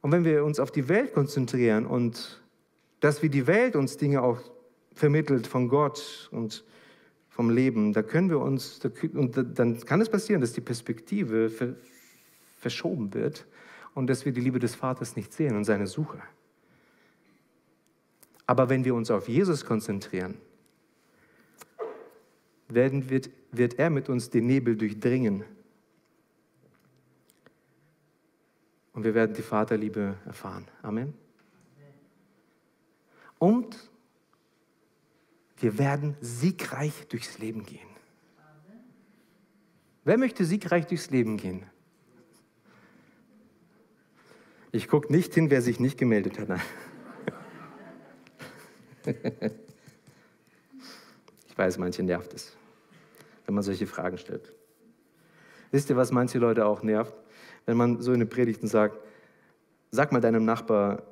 Und 0.00 0.12
wenn 0.12 0.24
wir 0.24 0.44
uns 0.44 0.60
auf 0.60 0.70
die 0.70 0.88
Welt 0.88 1.12
konzentrieren 1.12 1.86
und 1.86 2.40
dass 3.00 3.22
wie 3.22 3.28
die 3.28 3.48
Welt 3.48 3.74
uns 3.74 3.96
Dinge 3.96 4.22
auch 4.22 4.40
vermittelt 4.94 5.48
von 5.48 5.68
Gott 5.68 6.28
und 6.30 6.64
vom 7.30 7.50
Leben, 7.50 7.92
da 7.92 8.04
können 8.04 8.30
wir 8.30 8.38
uns, 8.38 8.80
und 9.12 9.58
dann 9.58 9.80
kann 9.80 10.00
es 10.00 10.08
passieren, 10.08 10.40
dass 10.40 10.52
die 10.52 10.60
Perspektive 10.60 11.50
verschoben 12.58 13.12
wird 13.12 13.44
und 13.94 14.08
dass 14.08 14.24
wir 14.24 14.32
die 14.32 14.40
Liebe 14.40 14.58
des 14.58 14.74
Vaters 14.74 15.16
nicht 15.16 15.32
sehen 15.32 15.56
und 15.56 15.64
seine 15.64 15.86
Suche. 15.86 16.22
Aber 18.46 18.68
wenn 18.68 18.84
wir 18.84 18.94
uns 18.94 19.10
auf 19.10 19.28
Jesus 19.28 19.64
konzentrieren, 19.64 20.36
werden, 22.68 23.08
wird, 23.08 23.30
wird 23.52 23.78
er 23.78 23.90
mit 23.90 24.08
uns 24.08 24.30
den 24.30 24.46
Nebel 24.46 24.76
durchdringen. 24.76 25.44
Und 28.92 29.04
wir 29.04 29.14
werden 29.14 29.34
die 29.34 29.42
Vaterliebe 29.42 30.16
erfahren. 30.24 30.66
Amen. 30.82 31.14
Und 33.38 33.90
wir 35.58 35.78
werden 35.78 36.16
siegreich 36.20 37.06
durchs 37.08 37.38
Leben 37.38 37.64
gehen. 37.64 37.88
Wer 40.04 40.18
möchte 40.18 40.44
siegreich 40.44 40.86
durchs 40.86 41.10
Leben 41.10 41.36
gehen? 41.36 41.66
Ich 44.74 44.88
gucke 44.88 45.12
nicht 45.12 45.32
hin, 45.32 45.50
wer 45.50 45.62
sich 45.62 45.78
nicht 45.78 45.96
gemeldet 45.98 46.38
hat. 46.38 46.48
Ich 51.46 51.58
weiß, 51.58 51.78
manche 51.78 52.02
nervt 52.02 52.34
es, 52.34 52.56
wenn 53.46 53.54
man 53.54 53.62
solche 53.62 53.86
Fragen 53.86 54.18
stellt. 54.18 54.52
Wisst 55.70 55.88
ihr, 55.88 55.96
was 55.96 56.10
manche 56.10 56.38
Leute 56.38 56.66
auch 56.66 56.82
nervt? 56.82 57.14
Wenn 57.64 57.76
man 57.76 58.00
so 58.00 58.12
in 58.12 58.18
den 58.18 58.28
Predigten 58.28 58.66
sagt, 58.66 58.98
sag 59.92 60.10
mal 60.10 60.20
deinem 60.20 60.44
Nachbar, 60.44 61.04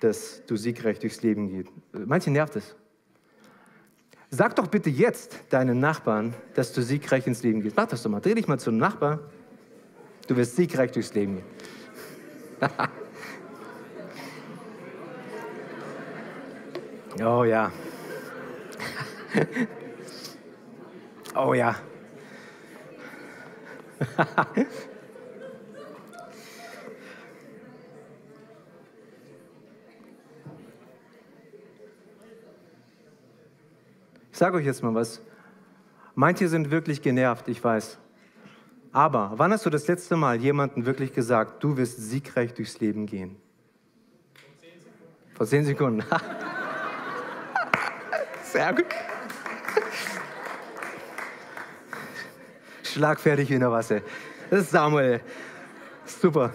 dass 0.00 0.46
du 0.46 0.56
siegreich 0.56 0.98
durchs 0.98 1.20
Leben 1.20 1.48
gehst. 1.48 1.68
Manche 1.92 2.30
nervt 2.30 2.56
es. 2.56 2.74
Sag 4.30 4.56
doch 4.56 4.68
bitte 4.68 4.88
jetzt 4.88 5.40
deinen 5.50 5.78
Nachbarn, 5.78 6.32
dass 6.54 6.72
du 6.72 6.80
siegreich 6.80 7.26
ins 7.26 7.42
Leben 7.42 7.60
gehst. 7.60 7.76
Mach 7.76 7.88
das 7.88 8.02
doch 8.02 8.10
mal. 8.10 8.20
Dreh 8.20 8.34
dich 8.34 8.48
mal 8.48 8.58
zum 8.58 8.78
Nachbar. 8.78 9.20
Du 10.26 10.34
wirst 10.36 10.56
siegreich 10.56 10.92
durchs 10.92 11.12
Leben 11.12 11.36
gehen. 11.36 11.61
Oh 17.20 17.44
ja. 17.44 17.70
oh 21.36 21.54
ja. 21.54 21.76
Ich 34.32 34.38
sage 34.38 34.56
euch 34.56 34.64
jetzt 34.64 34.82
mal 34.82 34.94
was. 34.94 35.20
Manche 36.16 36.48
sind 36.48 36.72
wirklich 36.72 37.02
genervt, 37.02 37.46
ich 37.48 37.62
weiß. 37.62 37.98
Aber 38.92 39.32
wann 39.36 39.52
hast 39.52 39.64
du 39.64 39.70
das 39.70 39.88
letzte 39.88 40.16
Mal 40.16 40.38
jemanden 40.40 40.84
wirklich 40.84 41.14
gesagt, 41.14 41.64
du 41.64 41.76
wirst 41.78 41.96
siegreich 41.96 42.52
durchs 42.52 42.78
Leben 42.78 43.06
gehen? 43.06 43.36
Vor 44.34 44.54
zehn 44.60 44.78
Sekunden. 44.80 45.32
Vor 45.34 45.46
zehn 45.46 45.64
Sekunden. 45.64 46.04
Sehr 48.44 48.72
gut. 48.74 48.84
Schlagfertig 52.82 53.48
wie 53.48 53.54
in 53.54 53.60
der 53.60 53.72
Wasser. 53.72 54.02
Das 54.50 54.60
ist 54.60 54.70
Samuel. 54.70 55.22
Super. 56.04 56.52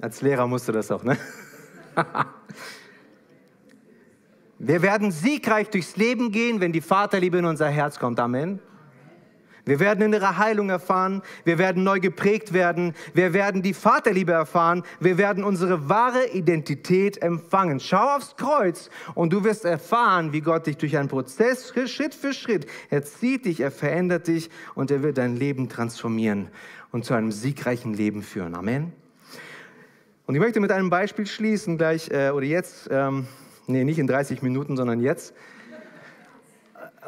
Als 0.00 0.22
Lehrer 0.22 0.46
musst 0.46 0.66
du 0.68 0.72
das 0.72 0.90
auch, 0.90 1.02
ne? 1.04 1.18
Wir 4.58 4.80
werden 4.80 5.12
siegreich 5.12 5.68
durchs 5.68 5.96
Leben 5.96 6.32
gehen, 6.32 6.60
wenn 6.60 6.72
die 6.72 6.80
Vaterliebe 6.80 7.36
in 7.38 7.44
unser 7.44 7.68
Herz 7.68 7.98
kommt. 7.98 8.18
Amen. 8.18 8.60
Wir 9.68 9.80
werden 9.80 10.02
innere 10.02 10.38
Heilung 10.38 10.70
erfahren, 10.70 11.22
wir 11.44 11.58
werden 11.58 11.84
neu 11.84 12.00
geprägt 12.00 12.52
werden, 12.52 12.94
wir 13.14 13.32
werden 13.32 13.62
die 13.62 13.74
Vaterliebe 13.74 14.32
erfahren, 14.32 14.82
wir 15.00 15.18
werden 15.18 15.44
unsere 15.44 15.88
wahre 15.88 16.26
Identität 16.32 17.20
empfangen. 17.22 17.80
Schau 17.80 18.16
aufs 18.16 18.36
Kreuz 18.36 18.90
und 19.14 19.32
du 19.32 19.44
wirst 19.44 19.64
erfahren, 19.64 20.32
wie 20.32 20.40
Gott 20.40 20.66
dich 20.66 20.76
durch 20.76 20.96
einen 20.96 21.08
Prozess 21.08 21.72
Schritt 21.86 22.14
für 22.14 22.32
Schritt, 22.32 22.66
er 22.90 23.04
zieht 23.04 23.44
dich, 23.44 23.60
er 23.60 23.70
verändert 23.70 24.26
dich 24.26 24.50
und 24.74 24.90
er 24.90 25.02
wird 25.02 25.18
dein 25.18 25.36
Leben 25.36 25.68
transformieren 25.68 26.48
und 26.90 27.04
zu 27.04 27.14
einem 27.14 27.32
siegreichen 27.32 27.94
Leben 27.94 28.22
führen. 28.22 28.54
Amen. 28.54 28.92
Und 30.26 30.34
ich 30.34 30.40
möchte 30.40 30.60
mit 30.60 30.72
einem 30.72 30.90
Beispiel 30.90 31.26
schließen, 31.26 31.78
gleich 31.78 32.10
äh, 32.10 32.30
oder 32.30 32.44
jetzt, 32.44 32.88
ähm, 32.90 33.26
nee, 33.66 33.84
nicht 33.84 33.98
in 33.98 34.06
30 34.06 34.42
Minuten, 34.42 34.76
sondern 34.76 35.00
jetzt. 35.00 35.34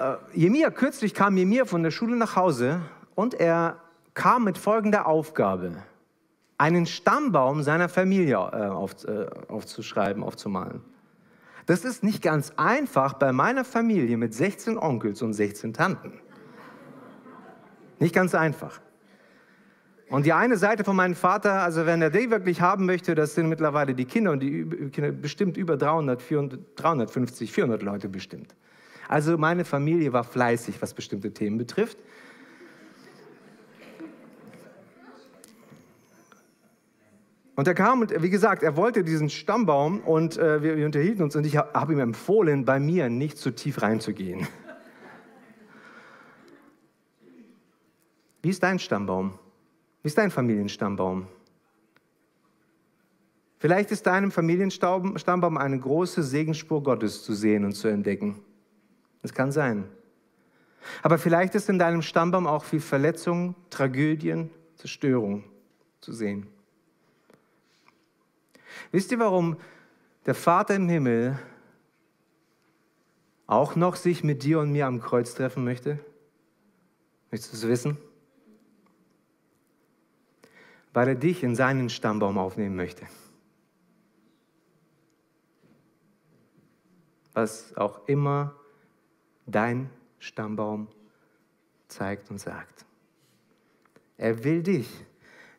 Äh, 0.00 0.16
Jemia, 0.32 0.70
kürzlich 0.70 1.12
kam 1.12 1.36
Jemia 1.36 1.66
von 1.66 1.82
der 1.82 1.90
Schule 1.90 2.16
nach 2.16 2.34
Hause 2.34 2.80
und 3.14 3.34
er 3.34 3.76
kam 4.14 4.44
mit 4.44 4.56
folgender 4.56 5.06
Aufgabe, 5.06 5.72
einen 6.56 6.86
Stammbaum 6.86 7.62
seiner 7.62 7.90
Familie 7.90 8.36
äh, 8.36 8.68
auf, 8.68 9.04
äh, 9.04 9.26
aufzuschreiben, 9.48 10.22
aufzumalen. 10.22 10.80
Das 11.66 11.84
ist 11.84 12.02
nicht 12.02 12.22
ganz 12.22 12.54
einfach 12.56 13.12
bei 13.12 13.30
meiner 13.32 13.62
Familie 13.62 14.16
mit 14.16 14.32
16 14.32 14.78
Onkels 14.78 15.20
und 15.20 15.34
16 15.34 15.74
Tanten. 15.74 16.18
Nicht 17.98 18.14
ganz 18.14 18.34
einfach. 18.34 18.80
Und 20.08 20.24
die 20.24 20.32
eine 20.32 20.56
Seite 20.56 20.82
von 20.82 20.96
meinem 20.96 21.14
Vater, 21.14 21.60
also 21.60 21.84
wenn 21.84 22.00
er 22.00 22.10
die 22.10 22.30
wirklich 22.30 22.62
haben 22.62 22.86
möchte, 22.86 23.14
das 23.14 23.34
sind 23.34 23.50
mittlerweile 23.50 23.94
die 23.94 24.06
Kinder 24.06 24.32
und 24.32 24.40
die 24.40 24.64
Kinder 24.90 25.12
bestimmt 25.12 25.58
über 25.58 25.76
300, 25.76 26.22
400, 26.22 26.60
350, 26.74 27.52
400 27.52 27.82
Leute 27.82 28.08
bestimmt. 28.08 28.54
Also 29.10 29.36
meine 29.36 29.64
Familie 29.64 30.12
war 30.12 30.22
fleißig, 30.22 30.80
was 30.80 30.94
bestimmte 30.94 31.34
Themen 31.34 31.58
betrifft. 31.58 31.98
Und 37.56 37.66
er 37.66 37.74
kam 37.74 38.02
und 38.02 38.22
wie 38.22 38.30
gesagt, 38.30 38.62
er 38.62 38.76
wollte 38.76 39.02
diesen 39.02 39.28
Stammbaum 39.28 39.98
und 39.98 40.38
äh, 40.38 40.62
wir, 40.62 40.76
wir, 40.76 40.86
unterhielten 40.86 41.24
uns 41.24 41.34
und 41.34 41.44
ich 41.44 41.56
habe 41.56 41.72
hab 41.72 41.90
ihm 41.90 41.98
empfohlen, 41.98 42.64
bei 42.64 42.78
mir 42.78 43.10
nicht 43.10 43.36
zu 43.36 43.50
tief 43.50 43.82
reinzugehen. 43.82 44.46
Wie 48.42 48.50
ist 48.50 48.62
dein 48.62 48.78
Stammbaum? 48.78 49.34
Wie 50.02 50.06
ist 50.06 50.18
dein 50.18 50.30
Familienstammbaum? 50.30 51.26
Vielleicht 53.58 53.90
ist 53.90 54.06
deinem 54.06 54.30
Familienstammbaum 54.30 55.56
eine 55.58 55.80
große 55.80 56.22
Segensspur 56.22 56.84
Gottes 56.84 57.24
zu 57.24 57.34
sehen 57.34 57.64
und 57.64 57.72
zu 57.72 57.88
entdecken. 57.88 58.44
Das 59.22 59.34
kann 59.34 59.52
sein. 59.52 59.88
Aber 61.02 61.18
vielleicht 61.18 61.54
ist 61.54 61.68
in 61.68 61.78
deinem 61.78 62.02
Stammbaum 62.02 62.46
auch 62.46 62.64
viel 62.64 62.80
Verletzung, 62.80 63.54
Tragödien, 63.68 64.50
Zerstörung 64.76 65.44
zu 66.00 66.12
sehen. 66.12 66.46
Wisst 68.92 69.12
ihr, 69.12 69.18
warum 69.18 69.56
der 70.26 70.34
Vater 70.34 70.74
im 70.74 70.88
Himmel 70.88 71.38
auch 73.46 73.76
noch 73.76 73.96
sich 73.96 74.24
mit 74.24 74.42
dir 74.42 74.60
und 74.60 74.72
mir 74.72 74.86
am 74.86 75.00
Kreuz 75.00 75.34
treffen 75.34 75.64
möchte? 75.64 75.98
Möchtest 77.30 77.52
du 77.52 77.56
es 77.58 77.68
wissen? 77.68 77.98
Weil 80.92 81.08
er 81.08 81.14
dich 81.14 81.42
in 81.42 81.54
seinen 81.54 81.90
Stammbaum 81.90 82.38
aufnehmen 82.38 82.74
möchte. 82.74 83.06
Was 87.32 87.76
auch 87.76 88.08
immer 88.08 88.59
dein 89.50 89.90
Stammbaum 90.18 90.88
zeigt 91.88 92.30
und 92.30 92.38
sagt. 92.38 92.84
Er 94.16 94.44
will 94.44 94.62
dich 94.62 94.88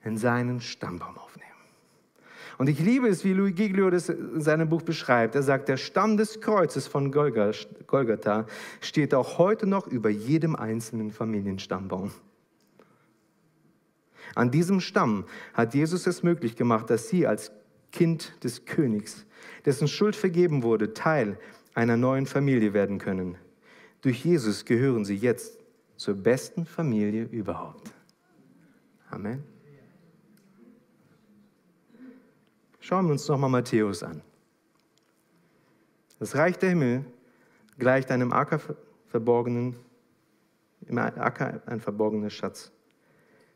in 0.03 0.17
seinen 0.17 0.61
Stammbaum 0.61 1.17
aufnehmen. 1.17 1.47
Und 2.57 2.69
ich 2.69 2.79
liebe 2.79 3.07
es, 3.07 3.23
wie 3.23 3.33
Louis 3.33 3.55
Giglio 3.55 3.89
das 3.89 4.09
in 4.09 4.41
seinem 4.41 4.69
Buch 4.69 4.83
beschreibt. 4.83 5.33
Er 5.35 5.41
sagt, 5.41 5.67
der 5.67 5.77
Stamm 5.77 6.17
des 6.17 6.41
Kreuzes 6.41 6.87
von 6.87 7.11
Golgatha 7.11 8.45
steht 8.81 9.15
auch 9.15 9.39
heute 9.39 9.65
noch 9.65 9.87
über 9.87 10.09
jedem 10.09 10.55
einzelnen 10.55 11.11
Familienstammbaum. 11.11 12.11
An 14.35 14.51
diesem 14.51 14.79
Stamm 14.79 15.25
hat 15.53 15.73
Jesus 15.73 16.07
es 16.07 16.23
möglich 16.23 16.55
gemacht, 16.55 16.89
dass 16.89 17.09
sie 17.09 17.25
als 17.25 17.51
Kind 17.91 18.43
des 18.43 18.65
Königs, 18.65 19.25
dessen 19.65 19.87
Schuld 19.87 20.15
vergeben 20.15 20.63
wurde, 20.63 20.93
Teil 20.93 21.37
einer 21.73 21.97
neuen 21.97 22.25
Familie 22.25 22.73
werden 22.73 22.99
können. 22.99 23.37
Durch 24.01 24.25
Jesus 24.25 24.65
gehören 24.65 25.05
sie 25.05 25.15
jetzt 25.15 25.59
zur 25.95 26.15
besten 26.15 26.65
Familie 26.65 27.25
überhaupt. 27.25 27.93
Amen. 29.09 29.43
Schauen 32.79 33.05
wir 33.05 33.11
uns 33.11 33.27
nochmal 33.27 33.49
Matthäus 33.49 34.01
an. 34.01 34.21
Das 36.17 36.35
Reich 36.35 36.57
der 36.57 36.69
Himmel 36.69 37.05
gleicht 37.77 38.11
einem 38.11 38.33
Acker 38.33 38.59
verborgenen, 39.07 39.75
im 40.87 40.97
Acker 40.97 41.61
ein 41.67 41.79
verborgener 41.79 42.29
Schatz, 42.29 42.71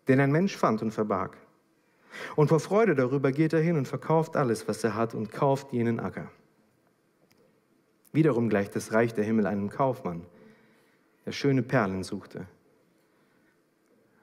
den 0.07 0.19
ein 0.19 0.31
Mensch 0.31 0.55
fand 0.55 0.81
und 0.83 0.91
verbarg. 0.91 1.37
Und 2.35 2.49
vor 2.49 2.59
Freude 2.59 2.95
darüber 2.95 3.31
geht 3.31 3.53
er 3.53 3.61
hin 3.61 3.77
und 3.77 3.87
verkauft 3.87 4.35
alles, 4.35 4.67
was 4.67 4.83
er 4.83 4.95
hat, 4.95 5.15
und 5.15 5.31
kauft 5.31 5.73
jenen 5.73 5.99
Acker. 5.99 6.29
Wiederum 8.13 8.47
gleicht 8.47 8.75
das 8.75 8.93
Reich 8.93 9.13
der 9.13 9.25
Himmel 9.25 9.47
einem 9.47 9.69
Kaufmann, 9.69 10.25
der 11.25 11.31
schöne 11.31 11.63
Perlen 11.63 12.03
suchte. 12.03 12.47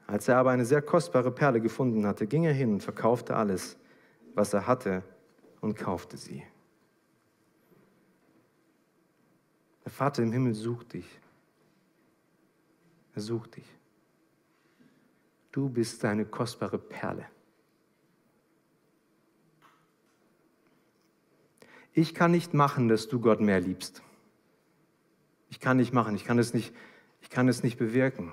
Als 0.07 0.27
er 0.27 0.37
aber 0.37 0.51
eine 0.51 0.65
sehr 0.65 0.81
kostbare 0.81 1.31
Perle 1.31 1.61
gefunden 1.61 2.05
hatte, 2.05 2.27
ging 2.27 2.43
er 2.43 2.53
hin 2.53 2.73
und 2.73 2.83
verkaufte 2.83 3.35
alles, 3.35 3.77
was 4.35 4.53
er 4.53 4.67
hatte, 4.67 5.03
und 5.61 5.75
kaufte 5.75 6.17
sie. 6.17 6.43
Der 9.85 9.91
Vater 9.91 10.23
im 10.23 10.31
Himmel 10.31 10.53
sucht 10.53 10.93
dich. 10.93 11.19
Er 13.15 13.21
sucht 13.21 13.55
dich. 13.55 13.65
Du 15.51 15.69
bist 15.69 16.01
seine 16.01 16.25
kostbare 16.25 16.77
Perle. 16.77 17.25
Ich 21.93 22.13
kann 22.15 22.31
nicht 22.31 22.53
machen, 22.53 22.87
dass 22.87 23.07
du 23.07 23.19
Gott 23.19 23.39
mehr 23.39 23.61
liebst. 23.61 24.01
Ich 25.49 25.59
kann 25.59 25.77
nicht 25.77 25.93
machen, 25.93 26.15
ich 26.15 26.25
kann 26.25 26.39
es 26.39 26.53
nicht, 26.53 26.73
ich 26.73 26.92
kann 27.33 27.47
es 27.47 27.63
nicht 27.63 27.77
bewirken. 27.77 28.31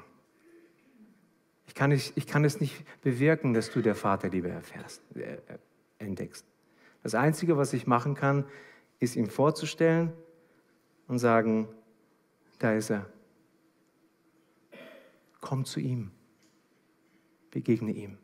Ich 1.67 1.75
kann, 1.75 1.91
nicht, 1.91 2.17
ich 2.17 2.27
kann 2.27 2.45
es 2.45 2.61
nicht 2.61 2.85
bewirken, 3.01 3.55
dass 3.55 3.71
du 3.71 3.81
der 3.81 3.95
Vaterliebe 3.95 4.51
erfährst. 4.51 5.03
Äh, 5.17 5.39
entdeckst. 5.99 6.45
Das 7.03 7.15
Einzige, 7.15 7.57
was 7.57 7.73
ich 7.73 7.87
machen 7.87 8.15
kann, 8.15 8.45
ist 8.99 9.17
ihm 9.17 9.31
vorzustellen 9.31 10.13
und 11.09 11.19
sagen, 11.19 11.69
da 12.59 12.75
ist 12.75 12.91
er. 12.91 13.07
Komm 15.41 15.65
zu 15.65 15.81
ihm. 15.81 16.11
Begegne 17.51 17.93
ihm. 17.93 18.19